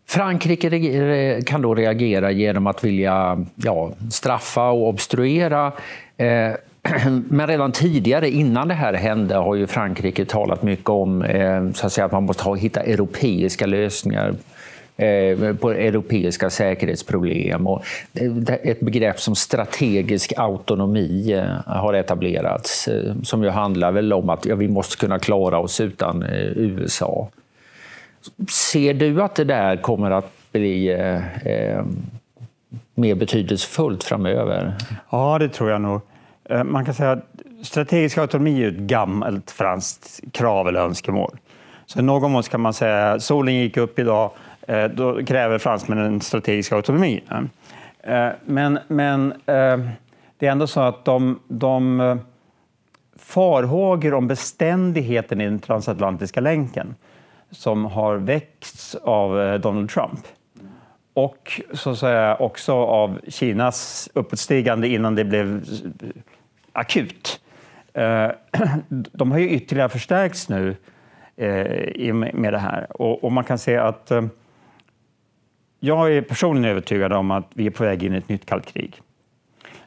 Frankrike 0.08 1.42
kan 1.46 1.62
då 1.62 1.74
reagera 1.74 2.30
genom 2.30 2.66
att 2.66 2.84
vilja 2.84 3.44
ja, 3.54 3.92
straffa 4.10 4.70
och 4.70 4.88
obstruera. 4.88 5.72
Men 7.28 7.46
redan 7.46 7.72
tidigare, 7.72 8.30
innan 8.30 8.68
det 8.68 8.74
här 8.74 8.92
hände, 8.92 9.34
har 9.34 9.54
ju 9.54 9.66
Frankrike 9.66 10.24
talat 10.24 10.62
mycket 10.62 10.88
om 10.88 11.24
så 11.74 11.86
att, 11.86 11.92
säga, 11.92 12.04
att 12.04 12.12
man 12.12 12.22
måste 12.22 12.50
hitta 12.50 12.80
europeiska 12.80 13.66
lösningar 13.66 14.34
Eh, 14.98 15.54
på 15.54 15.70
europeiska 15.70 16.50
säkerhetsproblem. 16.50 17.66
Och 17.66 17.84
ett 18.62 18.80
begrepp 18.80 19.20
som 19.20 19.34
strategisk 19.36 20.32
autonomi 20.36 21.32
eh, 21.32 21.44
har 21.66 21.94
etablerats, 21.94 22.88
eh, 22.88 23.14
som 23.22 23.42
ju 23.42 23.48
handlar 23.48 23.92
väl 23.92 24.12
om 24.12 24.30
att 24.30 24.46
ja, 24.46 24.54
vi 24.54 24.68
måste 24.68 24.96
kunna 24.96 25.18
klara 25.18 25.58
oss 25.58 25.80
utan 25.80 26.22
USA. 26.56 27.28
Ser 28.50 28.94
du 28.94 29.22
att 29.22 29.34
det 29.34 29.44
där 29.44 29.76
kommer 29.76 30.10
att 30.10 30.32
bli 30.52 30.88
eh, 31.44 31.84
mer 32.94 33.14
betydelsefullt 33.14 34.04
framöver? 34.04 34.74
Ja, 35.10 35.38
det 35.38 35.48
tror 35.48 35.70
jag 35.70 35.80
nog. 35.80 36.00
Man 36.64 36.84
kan 36.84 36.94
säga 36.94 37.12
att 37.12 37.24
strategisk 37.62 38.18
autonomi 38.18 38.64
är 38.64 38.68
ett 38.68 38.74
gammalt 38.74 39.50
franskt 39.50 40.20
krav 40.32 40.68
eller 40.68 40.80
önskemål. 40.80 41.36
Så 41.86 41.98
i 41.98 42.02
någon 42.02 42.32
mån 42.32 42.42
kan 42.42 42.60
man 42.60 42.74
säga 42.74 43.20
solen 43.20 43.54
gick 43.54 43.76
upp 43.76 43.98
idag, 43.98 44.30
Eh, 44.66 44.84
då 44.84 45.24
kräver 45.24 45.58
fransmännen 45.58 46.20
strategisk 46.20 46.72
autonomi. 46.72 47.22
Eh, 48.00 48.28
men, 48.44 48.78
men 48.88 49.32
eh, 49.32 49.78
det 50.38 50.46
är 50.46 50.50
ändå 50.50 50.66
så 50.66 50.80
att 50.80 51.04
de, 51.04 51.40
de 51.48 52.20
farhågor 53.16 54.14
om 54.14 54.28
beständigheten 54.28 55.40
i 55.40 55.44
den 55.44 55.58
transatlantiska 55.58 56.40
länken 56.40 56.94
som 57.50 57.84
har 57.84 58.16
väckts 58.16 58.94
av 58.94 59.60
Donald 59.60 59.90
Trump 59.90 60.20
och 61.14 61.60
så 61.72 61.90
att 61.90 61.98
säga 61.98 62.36
också 62.36 62.72
av 62.74 63.20
Kinas 63.28 64.08
uppåtstigande 64.14 64.88
innan 64.88 65.14
det 65.14 65.24
blev 65.24 65.64
akut. 66.72 67.40
De 68.88 69.30
har 69.30 69.38
ju 69.38 69.50
ytterligare 69.50 69.88
förstärkts 69.88 70.48
nu 70.48 70.76
med 72.32 72.52
det 72.52 72.58
här 72.58 73.02
och 73.02 73.32
man 73.32 73.44
kan 73.44 73.58
se 73.58 73.76
att 73.76 74.12
jag 75.80 76.12
är 76.12 76.22
personligen 76.22 76.70
övertygad 76.70 77.12
om 77.12 77.30
att 77.30 77.50
vi 77.54 77.66
är 77.66 77.70
på 77.70 77.84
väg 77.84 78.02
in 78.02 78.14
i 78.14 78.16
ett 78.16 78.28
nytt 78.28 78.46
kallt 78.46 78.66
krig 78.66 79.00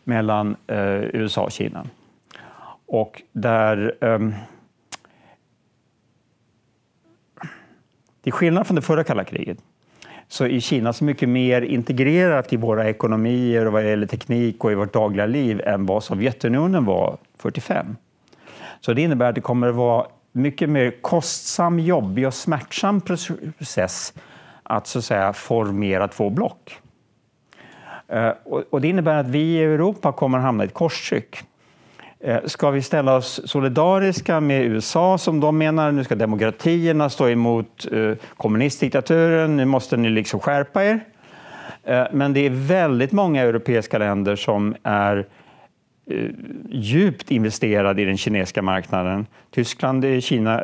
mellan 0.04 0.56
eh, 0.68 1.04
USA 1.14 1.42
och 1.42 1.52
Kina. 1.52 1.88
Och 2.86 3.22
där 3.32 3.96
Eh, 4.02 4.20
till 8.24 8.34
skillnad 8.34 8.68
från 8.68 8.76
det 8.76 8.82
förra 8.82 9.04
kalla 9.04 9.24
kriget 9.24 9.58
så 10.28 10.46
är 10.46 10.60
Kina 10.60 10.94
så 10.94 11.04
mycket 11.04 11.30
mer 11.30 11.62
integrerat 11.62 12.54
i 12.54 12.58
våra 12.58 12.90
ekonomier 12.90 13.66
och 13.66 13.74
vad 13.74 13.90
gäller 13.90 14.08
teknik 14.08 14.64
och 14.64 14.72
i 14.72 14.76
vårt 14.76 14.94
dagliga 14.94 15.26
liv 15.26 15.62
än 15.62 15.86
vad 15.86 16.04
Sovjetunionen 16.04 16.86
var 16.86 17.18
45. 17.38 17.96
Så 18.82 18.94
det 18.94 19.02
innebär 19.02 19.30
att 19.30 19.36
det 19.36 19.42
kommer 19.42 19.68
att 19.68 19.76
vara 19.76 20.08
mycket 20.32 20.70
mer 20.70 21.02
kostsam, 21.02 21.80
jobbig 21.80 22.28
och 22.28 22.34
smärtsam 22.34 23.02
process 23.02 24.14
att 24.70 24.88
så 24.88 25.00
att 25.00 25.06
säga 25.06 25.34
formera 25.34 26.08
två 26.08 26.30
block. 26.30 26.80
Eh, 28.08 28.32
och 28.70 28.82
det 28.82 28.88
innebär 28.88 29.16
att 29.16 29.28
vi 29.28 29.40
i 29.40 29.64
Europa 29.64 30.12
kommer 30.12 30.38
att 30.38 30.44
hamna 30.44 30.64
i 30.64 30.68
ett 30.68 30.74
korstryck. 30.74 31.38
Eh, 32.20 32.38
ska 32.46 32.70
vi 32.72 32.82
ställa 32.82 33.16
oss 33.16 33.42
solidariska 33.46 34.40
med 34.40 34.62
USA 34.62 35.18
som 35.18 35.40
de 35.40 35.58
menar, 35.58 35.92
nu 35.92 36.04
ska 36.04 36.16
demokratierna 36.16 37.10
stå 37.10 37.30
emot 37.30 37.88
eh, 37.92 38.14
kommunistdiktaturen, 38.38 39.58
nu 39.58 39.66
måste 39.66 39.98
ni 39.98 40.10
liksom 40.10 40.40
skärpa 40.40 40.84
er. 40.84 41.00
Men 42.12 42.34
det 42.34 42.46
är 42.46 42.50
väldigt 42.50 43.12
många 43.12 43.42
europeiska 43.42 43.98
länder 43.98 44.36
som 44.36 44.76
är 44.84 45.26
djupt 46.70 47.32
investerade 47.32 48.02
i 48.02 48.06
den 48.06 48.18
kinesiska 48.18 48.62
marknaden. 48.62 49.26
Tyskland 49.52 50.06
är 50.06 50.20
Kina, 50.20 50.64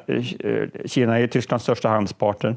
Kina 0.85 1.19
är 1.19 1.27
Tysklands 1.27 1.63
största 1.63 1.89
handelspartner. 1.89 2.55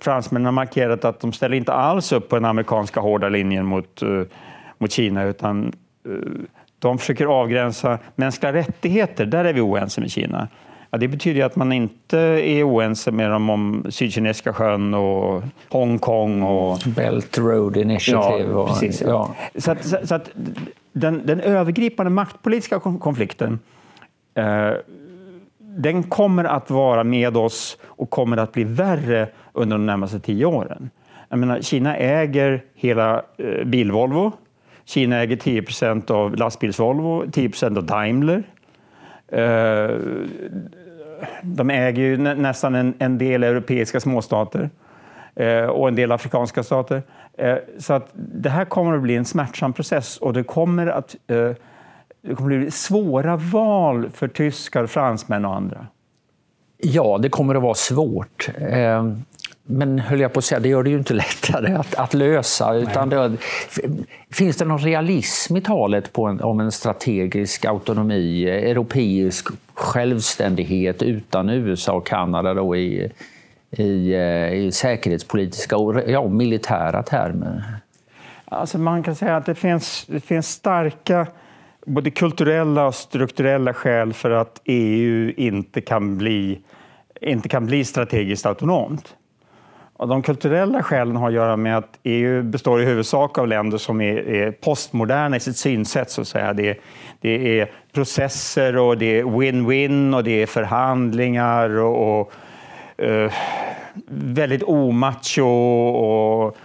Fransmännen 0.00 0.44
har 0.44 0.52
markerat 0.52 1.04
att 1.04 1.20
de 1.20 1.32
ställer 1.32 1.56
inte 1.56 1.72
alls 1.72 2.12
upp 2.12 2.28
på 2.28 2.36
den 2.36 2.44
amerikanska 2.44 3.00
hårda 3.00 3.28
linjen 3.28 3.66
mot, 3.66 4.02
mot 4.78 4.92
Kina 4.92 5.24
utan 5.24 5.72
de 6.78 6.98
försöker 6.98 7.26
avgränsa 7.26 7.98
mänskliga 8.14 8.52
rättigheter, 8.52 9.26
där 9.26 9.44
är 9.44 9.52
vi 9.52 9.60
oense 9.60 10.00
med 10.00 10.10
Kina. 10.10 10.48
Ja, 10.90 10.98
det 10.98 11.08
betyder 11.08 11.44
att 11.44 11.56
man 11.56 11.72
inte 11.72 12.18
är 12.18 12.68
oense 12.68 13.10
med 13.10 13.30
dem 13.30 13.50
om 13.50 13.86
Sydkinesiska 13.90 14.52
sjön 14.52 14.94
och 14.94 15.42
Hongkong 15.68 16.42
och... 16.42 16.78
Belt 16.86 17.38
Road 17.38 17.76
Initiative. 17.76 18.50
Ja, 18.50 18.66
precis. 18.66 19.02
Ja. 19.02 19.34
Så, 19.54 19.70
att, 19.70 19.84
så, 19.84 19.96
så 20.04 20.14
att 20.14 20.30
den, 20.92 21.26
den, 21.26 21.40
övergripande 21.40 22.10
maktpolitiska 22.10 22.80
konflikten 22.80 23.58
eh, 24.34 24.70
den 25.76 26.02
kommer 26.02 26.44
att 26.44 26.70
vara 26.70 27.04
med 27.04 27.36
oss 27.36 27.78
och 27.84 28.10
kommer 28.10 28.36
att 28.36 28.52
bli 28.52 28.64
värre 28.64 29.28
under 29.52 29.76
de 29.76 29.86
närmaste 29.86 30.20
tio 30.20 30.46
åren. 30.46 30.90
Jag 31.28 31.38
menar, 31.38 31.60
Kina 31.60 31.96
äger 31.96 32.64
hela 32.74 33.22
eh, 33.36 33.64
Bilvolvo, 33.64 34.32
Kina 34.84 35.16
äger 35.16 35.36
10 35.36 35.62
procent 35.62 36.10
av 36.10 36.36
lastbils-Volvo, 36.36 37.30
10 37.30 37.48
procent 37.48 37.78
av 37.78 37.84
Daimler. 37.84 38.42
Eh, 39.28 39.96
de 41.42 41.70
äger 41.70 42.02
ju 42.02 42.16
nästan 42.16 42.74
en, 42.74 42.94
en 42.98 43.18
del 43.18 43.42
europeiska 43.42 44.00
småstater 44.00 44.70
eh, 45.34 45.64
och 45.64 45.88
en 45.88 45.94
del 45.94 46.12
afrikanska 46.12 46.62
stater. 46.62 47.02
Eh, 47.38 47.56
så 47.78 47.92
att 47.92 48.10
det 48.14 48.48
här 48.48 48.64
kommer 48.64 48.96
att 48.96 49.02
bli 49.02 49.16
en 49.16 49.24
smärtsam 49.24 49.72
process 49.72 50.18
och 50.18 50.32
det 50.32 50.42
kommer 50.42 50.86
att 50.86 51.16
eh, 51.26 51.50
det 52.22 52.34
kommer 52.34 52.58
bli 52.58 52.70
svåra 52.70 53.36
val 53.36 54.10
för 54.14 54.28
tyskar, 54.28 54.86
fransmän 54.86 55.44
och 55.44 55.56
andra. 55.56 55.86
Ja, 56.78 57.18
det 57.22 57.28
kommer 57.28 57.54
att 57.54 57.62
vara 57.62 57.74
svårt. 57.74 58.48
Men 59.64 59.98
höll 59.98 60.20
jag 60.20 60.32
på 60.32 60.38
att 60.38 60.44
säga, 60.44 60.60
det 60.60 60.68
gör 60.68 60.82
det 60.82 60.90
ju 60.90 60.98
inte 60.98 61.14
lättare 61.54 61.74
att, 61.74 61.94
att 61.94 62.14
lösa. 62.14 62.74
Utan 62.74 63.08
det, 63.08 63.36
finns 64.30 64.56
det 64.56 64.64
någon 64.64 64.78
realism 64.78 65.56
i 65.56 65.60
talet 65.60 66.18
en, 66.18 66.40
om 66.40 66.60
en 66.60 66.72
strategisk 66.72 67.64
autonomi, 67.64 68.44
europeisk 68.44 69.48
självständighet 69.74 71.02
utan 71.02 71.50
USA 71.50 71.92
och 71.92 72.06
Kanada 72.06 72.54
då 72.54 72.76
i, 72.76 73.12
i, 73.70 74.14
eh, 74.14 74.52
i 74.52 74.70
säkerhetspolitiska 74.72 75.76
och 75.76 76.02
ja, 76.06 76.28
militära 76.28 77.02
termer? 77.02 77.64
Alltså 78.44 78.78
man 78.78 79.02
kan 79.02 79.14
säga 79.14 79.36
att 79.36 79.46
det 79.46 79.54
finns, 79.54 80.04
det 80.08 80.20
finns 80.20 80.48
starka 80.48 81.26
både 81.86 82.10
kulturella 82.10 82.86
och 82.86 82.94
strukturella 82.94 83.74
skäl 83.74 84.12
för 84.12 84.30
att 84.30 84.60
EU 84.64 85.32
inte 85.36 85.80
kan 85.80 86.18
bli, 86.18 86.60
inte 87.20 87.48
kan 87.48 87.66
bli 87.66 87.84
strategiskt 87.84 88.46
autonomt. 88.46 89.16
Och 90.02 90.08
de 90.08 90.22
kulturella 90.22 90.82
skälen 90.82 91.16
har 91.16 91.28
att 91.28 91.34
göra 91.34 91.56
med 91.56 91.78
att 91.78 91.98
EU 92.02 92.42
består 92.42 92.82
i 92.82 92.84
huvudsak 92.84 93.38
av 93.38 93.48
länder 93.48 93.78
som 93.78 94.00
är, 94.00 94.28
är 94.28 94.50
postmoderna 94.50 95.36
i 95.36 95.40
sitt 95.40 95.56
synsätt. 95.56 96.10
Så 96.10 96.20
att 96.20 96.28
säga. 96.28 96.52
Det, 96.52 96.78
det 97.20 97.60
är 97.60 97.70
processer 97.92 98.76
och 98.76 98.98
det 98.98 99.18
är 99.18 99.24
win-win 99.24 100.16
och 100.16 100.24
det 100.24 100.42
är 100.42 100.46
förhandlingar 100.46 101.78
och, 101.78 102.20
och 102.20 102.32
uh, 103.02 103.32
väldigt 104.08 104.62
omacho 104.62 105.42
och 105.42 106.56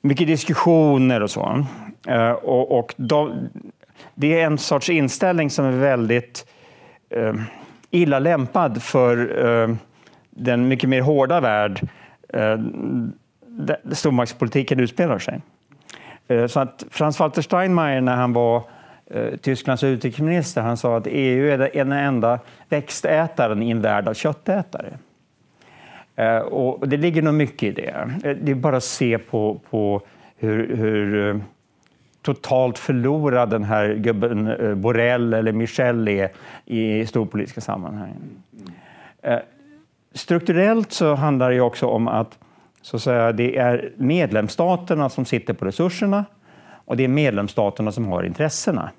mycket 0.00 0.26
diskussioner 0.26 1.22
och 1.22 1.30
så. 1.30 1.64
Uh, 2.08 2.30
och, 2.30 2.78
och 2.78 2.94
de, 2.96 3.48
det 4.14 4.40
är 4.40 4.46
en 4.46 4.58
sorts 4.58 4.90
inställning 4.90 5.50
som 5.50 5.64
är 5.64 5.72
väldigt 5.72 6.46
eh, 7.10 7.34
illa 7.90 8.18
lämpad 8.18 8.82
för 8.82 9.44
eh, 9.46 9.76
den 10.30 10.68
mycket 10.68 10.88
mer 10.88 11.00
hårda 11.00 11.40
värld 11.40 11.88
Eh, 12.32 12.58
stormaktspolitiken 13.92 14.80
utspelar 14.80 15.18
sig. 15.18 15.40
Eh, 16.28 16.46
så 16.46 16.60
att 16.60 16.84
Franz 16.90 17.18
Walter 17.20 17.42
Steinmeier 17.42 18.00
när 18.00 18.16
han 18.16 18.32
var 18.32 18.62
eh, 19.10 19.36
Tysklands 19.36 19.84
utrikesminister, 19.84 20.62
han 20.62 20.76
sa 20.76 20.96
att 20.96 21.06
EU 21.06 21.50
är 21.50 21.58
den 21.58 21.92
enda 21.92 22.38
växtätaren 22.68 23.62
i 23.62 23.70
en 23.70 23.80
värld 23.80 24.08
av 24.08 24.14
köttätare. 24.14 24.98
Eh, 26.16 26.38
och 26.38 26.88
det 26.88 26.96
ligger 26.96 27.22
nog 27.22 27.34
mycket 27.34 27.62
i 27.62 27.72
det. 27.72 28.10
Eh, 28.24 28.36
det 28.36 28.50
är 28.52 28.54
bara 28.54 28.76
att 28.76 28.84
se 28.84 29.18
på, 29.18 29.60
på 29.70 30.02
hur, 30.36 30.76
hur 30.76 31.40
totalt 32.22 32.78
förlorad 32.78 33.50
den 33.50 33.64
här 33.64 33.94
gubben 33.94 34.46
eh, 34.46 34.74
Borrell 34.74 35.34
eller 35.34 35.52
Michel 35.52 36.08
är 36.08 36.30
i 36.66 37.06
storpolitiska 37.06 37.60
sammanhang. 37.60 38.14
Eh, 39.22 39.38
strukturellt 40.14 40.92
så 40.92 41.14
handlar 41.14 41.50
det 41.50 41.60
också 41.60 41.86
om 41.86 42.08
att, 42.08 42.38
så 42.82 42.96
att 42.96 43.02
säga, 43.02 43.32
det 43.32 43.56
är 43.56 43.92
medlemsstaterna 43.96 45.08
som 45.08 45.24
sitter 45.24 45.54
på 45.54 45.64
resurserna 45.64 46.24
och 46.84 46.96
det 46.96 47.04
är 47.04 47.08
medlemsstaterna 47.08 47.92
som 47.92 48.06
har 48.06 48.22
intressena. 48.22 48.90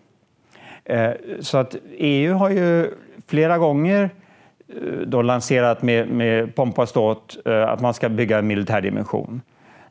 Eh, 0.86 1.12
så 1.40 1.58
att 1.58 1.76
EU 1.98 2.34
har 2.34 2.50
ju 2.50 2.92
flera 3.28 3.58
gånger 3.58 4.10
då 5.06 5.22
lanserat 5.22 5.82
med, 5.82 6.08
med 6.10 6.56
pompa 6.56 6.82
och 6.82 6.90
ståt 6.90 7.38
att 7.46 7.82
man 7.82 7.94
ska 7.94 8.10
bygga 8.10 8.40
en 8.40 8.48
militär 8.48 8.82
dimension. 8.82 9.42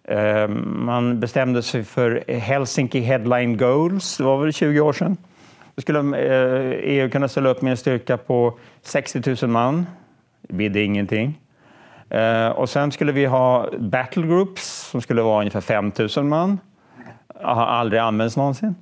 Eh, 0.05 0.49
man 0.49 1.21
bestämde 1.21 1.63
sig 1.63 1.85
för 1.85 2.25
Helsinki 2.33 3.01
Headline 3.01 3.57
Goals, 3.57 4.17
det 4.17 4.25
var 4.25 4.39
väl 4.43 4.53
20 4.53 4.81
år 4.81 4.93
sedan. 4.93 5.17
Då 5.75 5.83
skulle 5.83 5.99
eh, 5.99 6.71
EU 6.83 7.11
kunna 7.11 7.29
ställa 7.29 7.49
upp 7.49 7.63
med 7.63 7.71
en 7.71 7.77
styrka 7.77 8.17
på 8.17 8.59
60 8.83 9.47
000 9.47 9.51
man 9.51 9.87
det 10.41 10.55
bidde 10.55 10.81
ingenting. 10.81 11.41
Eh, 12.09 12.49
och 12.49 12.69
sen 12.69 12.93
skulle 12.93 13.13
vi 13.13 13.27
ha 13.27 13.69
battle 13.79 14.27
groups 14.27 14.89
som 14.91 15.01
skulle 15.01 15.23
vara 15.23 15.39
ungefär 15.39 15.61
5 15.61 15.93
000 16.17 16.25
man. 16.25 16.59
Har 17.43 17.67
aldrig 17.67 18.01
använts 18.01 18.37
någonsin. 18.37 18.75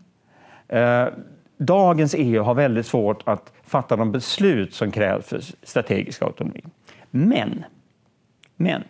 Dagens 1.58 2.14
EU 2.18 2.42
har 2.42 2.54
väldigt 2.54 2.86
svårt 2.86 3.22
att 3.24 3.52
fatta 3.66 3.96
de 3.96 4.12
beslut 4.12 4.74
som 4.74 4.90
krävs 4.90 5.26
för 5.26 5.40
strategisk 5.62 6.22
autonomi. 6.22 6.62
Men, 7.10 7.64
men 8.56 8.84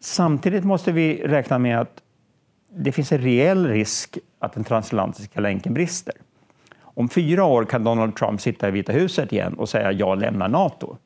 samtidigt 0.00 0.64
måste 0.64 0.92
vi 0.92 1.22
räkna 1.24 1.58
med 1.58 1.80
att 1.80 2.02
det 2.70 2.92
finns 2.92 3.12
en 3.12 3.18
reell 3.18 3.66
risk 3.66 4.18
att 4.38 4.52
den 4.52 4.64
transatlantiska 4.64 5.40
länken 5.40 5.74
brister. 5.74 6.14
Om 6.80 7.08
fyra 7.08 7.44
år 7.44 7.64
kan 7.64 7.84
Donald 7.84 8.16
Trump 8.16 8.40
sitta 8.40 8.68
i 8.68 8.70
Vita 8.70 8.92
huset 8.92 9.32
igen 9.32 9.54
och 9.54 9.68
säga 9.68 9.92
jag 9.92 10.18
lämnar 10.18 10.48
Nato. 10.48 10.96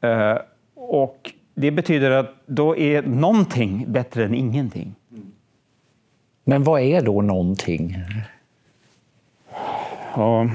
Eh, 0.00 0.38
och 0.74 1.32
det 1.54 1.70
betyder 1.70 2.10
att 2.10 2.34
då 2.46 2.76
är 2.76 3.02
någonting 3.02 3.84
bättre 3.88 4.24
än 4.24 4.34
ingenting. 4.34 4.94
Men 6.44 6.64
vad 6.64 6.80
är 6.80 7.02
då 7.02 7.22
någonting? 7.22 7.96
Ja, 10.16 10.50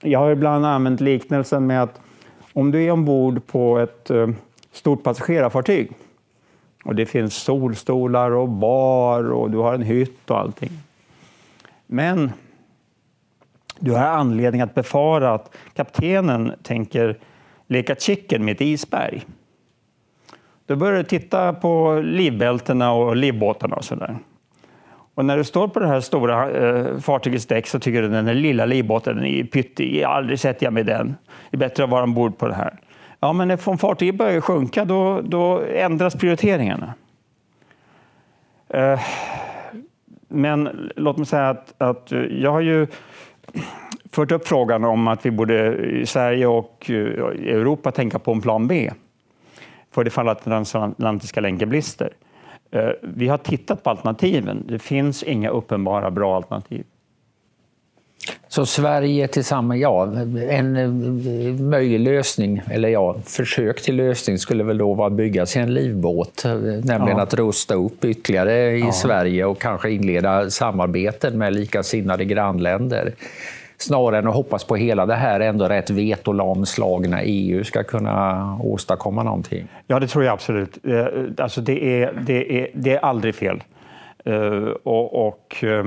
jag 0.00 0.18
har 0.18 0.30
ibland 0.30 0.66
använt 0.66 1.00
liknelsen 1.00 1.66
med 1.66 1.82
att 1.82 2.00
om 2.52 2.70
du 2.70 2.84
är 2.84 2.90
ombord 2.90 3.46
på 3.46 3.78
ett 3.78 4.10
uh, 4.10 4.28
stort 4.72 5.02
passagerarfartyg 5.02 5.92
och 6.84 6.94
det 6.94 7.06
finns 7.06 7.34
solstolar 7.34 8.30
och 8.30 8.48
bar 8.48 9.32
och 9.32 9.50
du 9.50 9.58
har 9.58 9.74
en 9.74 9.82
hytt 9.82 10.30
och 10.30 10.38
allting. 10.38 10.70
Men 11.86 12.32
du 13.78 13.92
har 13.92 14.06
anledning 14.06 14.60
att 14.60 14.74
befara 14.74 15.34
att 15.34 15.54
kaptenen 15.74 16.52
tänker 16.62 17.18
leka 17.66 17.94
chicken 17.94 18.44
med 18.44 18.54
ett 18.54 18.60
isberg. 18.60 19.26
Då 20.66 20.76
börjar 20.76 20.96
du 20.96 21.04
titta 21.04 21.52
på 21.52 22.00
livbältena 22.04 22.92
och 22.92 23.16
livbåtarna 23.16 23.76
och 23.76 23.84
sådär. 23.84 24.18
Och 25.14 25.24
när 25.24 25.36
du 25.36 25.44
står 25.44 25.68
på 25.68 25.80
det 25.80 25.86
här 25.86 26.00
stora 26.00 26.50
eh, 26.50 26.98
fartygets 26.98 27.46
däck 27.46 27.66
så 27.66 27.78
tycker 27.78 28.02
du 28.02 28.08
den 28.08 28.24
där 28.24 28.34
lilla 28.34 28.64
livbåten 28.64 29.24
är 29.24 29.44
pyttig, 29.44 30.02
aldrig 30.02 30.40
sätter 30.40 30.66
jag 30.66 30.72
med 30.72 30.86
den. 30.86 31.16
Det 31.50 31.56
är 31.56 31.58
bättre 31.58 31.84
att 31.84 31.90
vara 31.90 32.02
ombord 32.02 32.38
på 32.38 32.48
det 32.48 32.54
här. 32.54 32.78
Ja, 33.20 33.32
men 33.32 33.58
om 33.64 33.78
fartyget 33.78 34.14
börjar 34.14 34.40
sjunka 34.40 34.84
då, 34.84 35.20
då 35.20 35.62
ändras 35.62 36.14
prioriteringarna. 36.14 36.94
Eh, 38.68 39.00
men 40.28 40.90
låt 40.96 41.16
mig 41.16 41.26
säga 41.26 41.48
att, 41.48 41.74
att 41.78 42.12
jag 42.30 42.52
har 42.52 42.60
ju 42.60 42.86
fört 44.12 44.32
upp 44.32 44.48
frågan 44.48 44.84
om 44.84 45.08
att 45.08 45.26
vi 45.26 45.30
borde 45.30 45.76
i 45.76 46.06
Sverige 46.06 46.46
och 46.46 46.90
eh, 46.90 46.96
Europa 46.96 47.92
tänka 47.92 48.18
på 48.18 48.32
en 48.32 48.40
plan 48.40 48.66
B 48.66 48.90
för 49.90 50.04
det 50.04 50.10
fall 50.10 50.28
att 50.28 50.44
den 50.44 50.52
transatlantiska 50.52 51.40
länken 51.40 51.68
brister. 51.68 52.10
Eh, 52.70 52.90
vi 53.02 53.28
har 53.28 53.38
tittat 53.38 53.82
på 53.82 53.90
alternativen. 53.90 54.64
Det 54.68 54.78
finns 54.78 55.22
inga 55.22 55.50
uppenbara 55.50 56.10
bra 56.10 56.36
alternativ. 56.36 56.84
Så 58.48 58.66
Sverige 58.66 59.28
tillsammans, 59.28 59.80
ja, 59.80 60.06
en 60.50 60.76
eh, 60.76 60.90
möjlig 61.62 62.00
lösning, 62.00 62.62
eller 62.70 62.88
ja, 62.88 63.16
försök 63.24 63.82
till 63.82 63.96
lösning 63.96 64.38
skulle 64.38 64.64
väl 64.64 64.78
då 64.78 64.94
vara 64.94 65.06
att 65.06 65.12
bygga 65.12 65.46
sig 65.46 65.62
en 65.62 65.74
livbåt, 65.74 66.44
nämligen 66.84 67.16
ja. 67.16 67.22
att 67.22 67.34
rusta 67.34 67.74
upp 67.74 68.04
ytterligare 68.04 68.76
i 68.76 68.80
ja. 68.80 68.92
Sverige 68.92 69.44
och 69.44 69.60
kanske 69.60 69.90
inleda 69.90 70.50
samarbeten 70.50 71.38
med 71.38 71.52
likasinnade 71.52 72.24
grannländer 72.24 73.14
snarare 73.82 74.18
än 74.18 74.28
att 74.28 74.34
hoppas 74.34 74.64
på 74.64 74.76
hela 74.76 75.06
det 75.06 75.14
här 75.14 75.40
ändå 75.40 75.68
rätt 75.68 75.90
vetolamslagna 75.90 77.22
EU 77.22 77.64
ska 77.64 77.82
kunna 77.82 78.58
åstadkomma 78.62 79.22
någonting? 79.22 79.68
Ja, 79.86 80.00
det 80.00 80.06
tror 80.06 80.24
jag 80.24 80.32
absolut. 80.32 80.78
Eh, 80.84 81.06
alltså 81.38 81.60
det, 81.60 82.02
är, 82.02 82.12
det, 82.26 82.60
är, 82.60 82.70
det 82.74 82.94
är 82.94 82.98
aldrig 82.98 83.34
fel. 83.34 83.62
Eh, 84.24 84.34
och, 84.82 85.26
och 85.26 85.64
eh, 85.64 85.84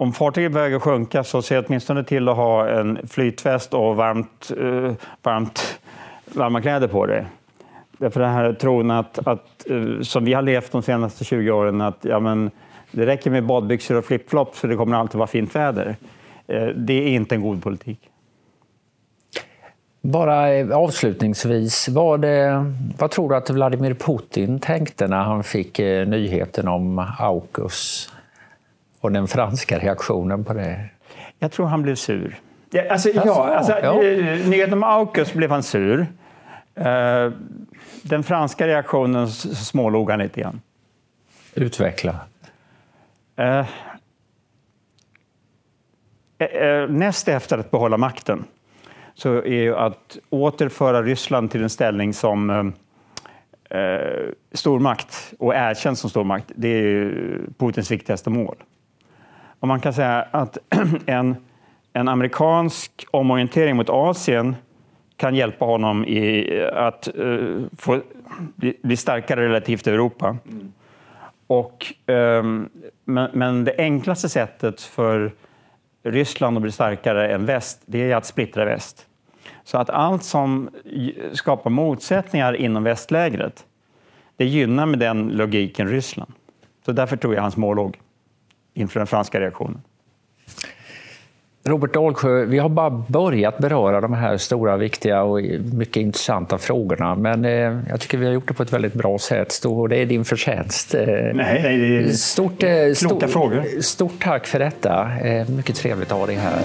om 0.00 0.12
fartyget 0.12 0.52
börjar 0.52 0.78
sjunka 0.78 1.24
så 1.24 1.42
se 1.42 1.58
åtminstone 1.58 2.04
till 2.04 2.28
att 2.28 2.36
ha 2.36 2.68
en 2.68 3.08
flytväst 3.08 3.74
och 3.74 3.96
varmt, 3.96 4.52
eh, 4.60 4.92
varmt, 5.22 5.80
varma 6.24 6.62
kläder 6.62 6.88
på 6.88 7.06
dig. 7.06 7.26
Därför 7.98 8.20
den 8.20 8.30
här 8.30 8.52
tron 8.52 8.90
att, 8.90 9.18
att, 9.26 9.70
eh, 9.70 10.00
som 10.02 10.24
vi 10.24 10.32
har 10.32 10.42
levt 10.42 10.72
de 10.72 10.82
senaste 10.82 11.24
20 11.24 11.50
åren, 11.50 11.80
att 11.80 11.98
ja, 12.00 12.20
men, 12.20 12.50
det 12.90 13.06
räcker 13.06 13.30
med 13.30 13.46
badbyxor 13.46 13.96
och 13.96 14.04
flipflops 14.04 14.58
för 14.58 14.68
det 14.68 14.76
kommer 14.76 14.96
alltid 14.96 15.18
vara 15.18 15.26
fint 15.26 15.56
väder. 15.56 15.96
Eh, 16.46 16.66
det 16.66 16.94
är 16.94 17.08
inte 17.08 17.34
en 17.34 17.42
god 17.42 17.62
politik. 17.62 18.00
Bara 20.00 20.74
avslutningsvis, 20.76 21.88
vad, 21.88 22.24
vad 22.98 23.10
tror 23.10 23.28
du 23.28 23.36
att 23.36 23.50
Vladimir 23.50 23.94
Putin 23.94 24.60
tänkte 24.60 25.08
när 25.08 25.22
han 25.22 25.44
fick 25.44 25.78
nyheten 25.78 26.68
om 26.68 26.98
AUKUS 27.18 28.10
och 29.00 29.12
den 29.12 29.28
franska 29.28 29.78
reaktionen 29.78 30.44
på 30.44 30.52
det? 30.52 30.88
Jag 31.38 31.52
tror 31.52 31.66
han 31.66 31.82
blev 31.82 31.94
sur. 31.94 32.40
Ja, 32.70 32.82
alltså, 32.90 33.08
ja, 33.08 33.54
alltså, 33.54 33.78
ja. 33.82 33.94
Nyheten 34.48 34.72
om 34.72 34.82
AUKUS 34.82 35.32
blev 35.32 35.50
han 35.50 35.62
sur. 35.62 36.06
Den 38.02 38.22
franska 38.22 38.66
reaktionen 38.66 39.28
smålog 39.28 40.10
han 40.10 40.18
lite 40.18 40.40
grann. 40.40 40.60
Utveckla. 41.54 42.16
Eh, 43.36 43.66
eh, 46.38 46.88
näst 46.88 47.28
efter 47.28 47.58
att 47.58 47.70
behålla 47.70 47.96
makten 47.96 48.44
så 49.14 49.34
är 49.34 49.62
ju 49.62 49.76
att 49.76 50.18
återföra 50.30 51.02
Ryssland 51.02 51.50
till 51.50 51.62
en 51.62 51.70
ställning 51.70 52.14
som 52.14 52.50
eh, 52.50 53.80
eh 53.80 54.28
stormakt 54.52 55.34
och 55.38 55.54
erkänd 55.54 55.98
som 55.98 56.10
stormakt. 56.10 56.52
Det 56.54 56.68
är 56.68 57.12
Putins 57.58 57.90
viktigaste 57.90 58.30
mål. 58.30 58.56
Och 59.60 59.68
man 59.68 59.80
kan 59.80 59.92
säga 59.92 60.26
att 60.30 60.58
en, 61.06 61.36
en 61.92 62.08
amerikansk 62.08 63.06
omorientering 63.10 63.76
mot 63.76 63.90
Asien 63.90 64.56
kan 65.16 65.34
hjälpa 65.34 65.64
honom 65.64 66.04
i 66.04 66.60
att 66.74 67.08
uh, 67.18 67.64
få, 67.78 68.00
bli, 68.56 68.78
bli, 68.82 68.96
starkare 68.96 69.48
relativt 69.48 69.86
Europa. 69.86 70.36
Mm. 70.48 70.72
Och, 71.46 71.94
um, 72.06 72.68
men, 73.04 73.30
men 73.32 73.64
det 73.64 73.74
enklaste 73.78 74.28
sättet 74.28 74.82
för 74.82 75.32
Ryssland 76.02 76.56
att 76.56 76.62
bli 76.62 76.72
starkare 76.72 77.28
än 77.34 77.46
väst, 77.46 77.82
det 77.86 78.10
är 78.10 78.16
att 78.16 78.26
splittra 78.26 78.64
väst. 78.64 79.06
Så 79.64 79.78
att 79.78 79.90
allt 79.90 80.22
som 80.24 80.70
skapar 81.32 81.70
motsättningar 81.70 82.54
inom 82.54 82.84
västlägret, 82.84 83.66
det 84.36 84.44
gynnar 84.44 84.86
med 84.86 84.98
den 84.98 85.28
logiken 85.28 85.88
Ryssland. 85.88 86.32
Så 86.84 86.92
därför 86.92 87.16
tror 87.16 87.34
jag 87.34 87.42
hans 87.42 87.56
mål 87.56 87.76
låg 87.76 87.98
inför 88.80 89.00
den 89.00 89.06
franska 89.06 89.40
reaktionen. 89.40 89.80
Robert 91.64 91.94
Dahlsjö, 91.94 92.44
vi 92.44 92.58
har 92.58 92.68
bara 92.68 92.90
börjat 92.90 93.58
beröra 93.58 94.00
de 94.00 94.12
här 94.12 94.36
stora, 94.36 94.76
viktiga 94.76 95.22
och 95.22 95.42
mycket 95.72 95.96
intressanta 95.96 96.58
frågorna. 96.58 97.14
Men 97.14 97.44
eh, 97.44 97.78
jag 97.88 98.00
tycker 98.00 98.18
vi 98.18 98.26
har 98.26 98.32
gjort 98.32 98.48
det 98.48 98.54
på 98.54 98.62
ett 98.62 98.72
väldigt 98.72 98.94
bra 98.94 99.18
sätt 99.18 99.64
och 99.64 99.88
det 99.88 99.96
är 99.96 100.06
din 100.06 100.24
förtjänst. 100.24 100.94
Eh, 100.94 101.06
nej, 101.06 101.34
nej, 101.34 101.78
det 101.78 101.96
är 101.96 102.12
stort, 102.12 102.62
eh, 102.62 102.68
kloka 102.68 102.94
stort, 102.94 103.30
frågor. 103.30 103.80
Stort 103.80 104.22
tack 104.22 104.46
för 104.46 104.58
detta. 104.58 105.18
Eh, 105.22 105.48
mycket 105.50 105.76
trevligt 105.76 106.12
att 106.12 106.18
ha 106.18 106.26
dig 106.26 106.36
här. 106.36 106.62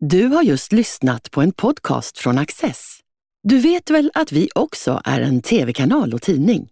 Du 0.00 0.26
har 0.26 0.42
just 0.42 0.72
lyssnat 0.72 1.30
på 1.30 1.40
en 1.40 1.52
podcast 1.52 2.18
från 2.18 2.38
Access. 2.38 2.98
Du 3.42 3.58
vet 3.58 3.90
väl 3.90 4.10
att 4.14 4.32
vi 4.32 4.48
också 4.54 5.00
är 5.04 5.20
en 5.20 5.42
tv-kanal 5.42 6.14
och 6.14 6.22
tidning? 6.22 6.71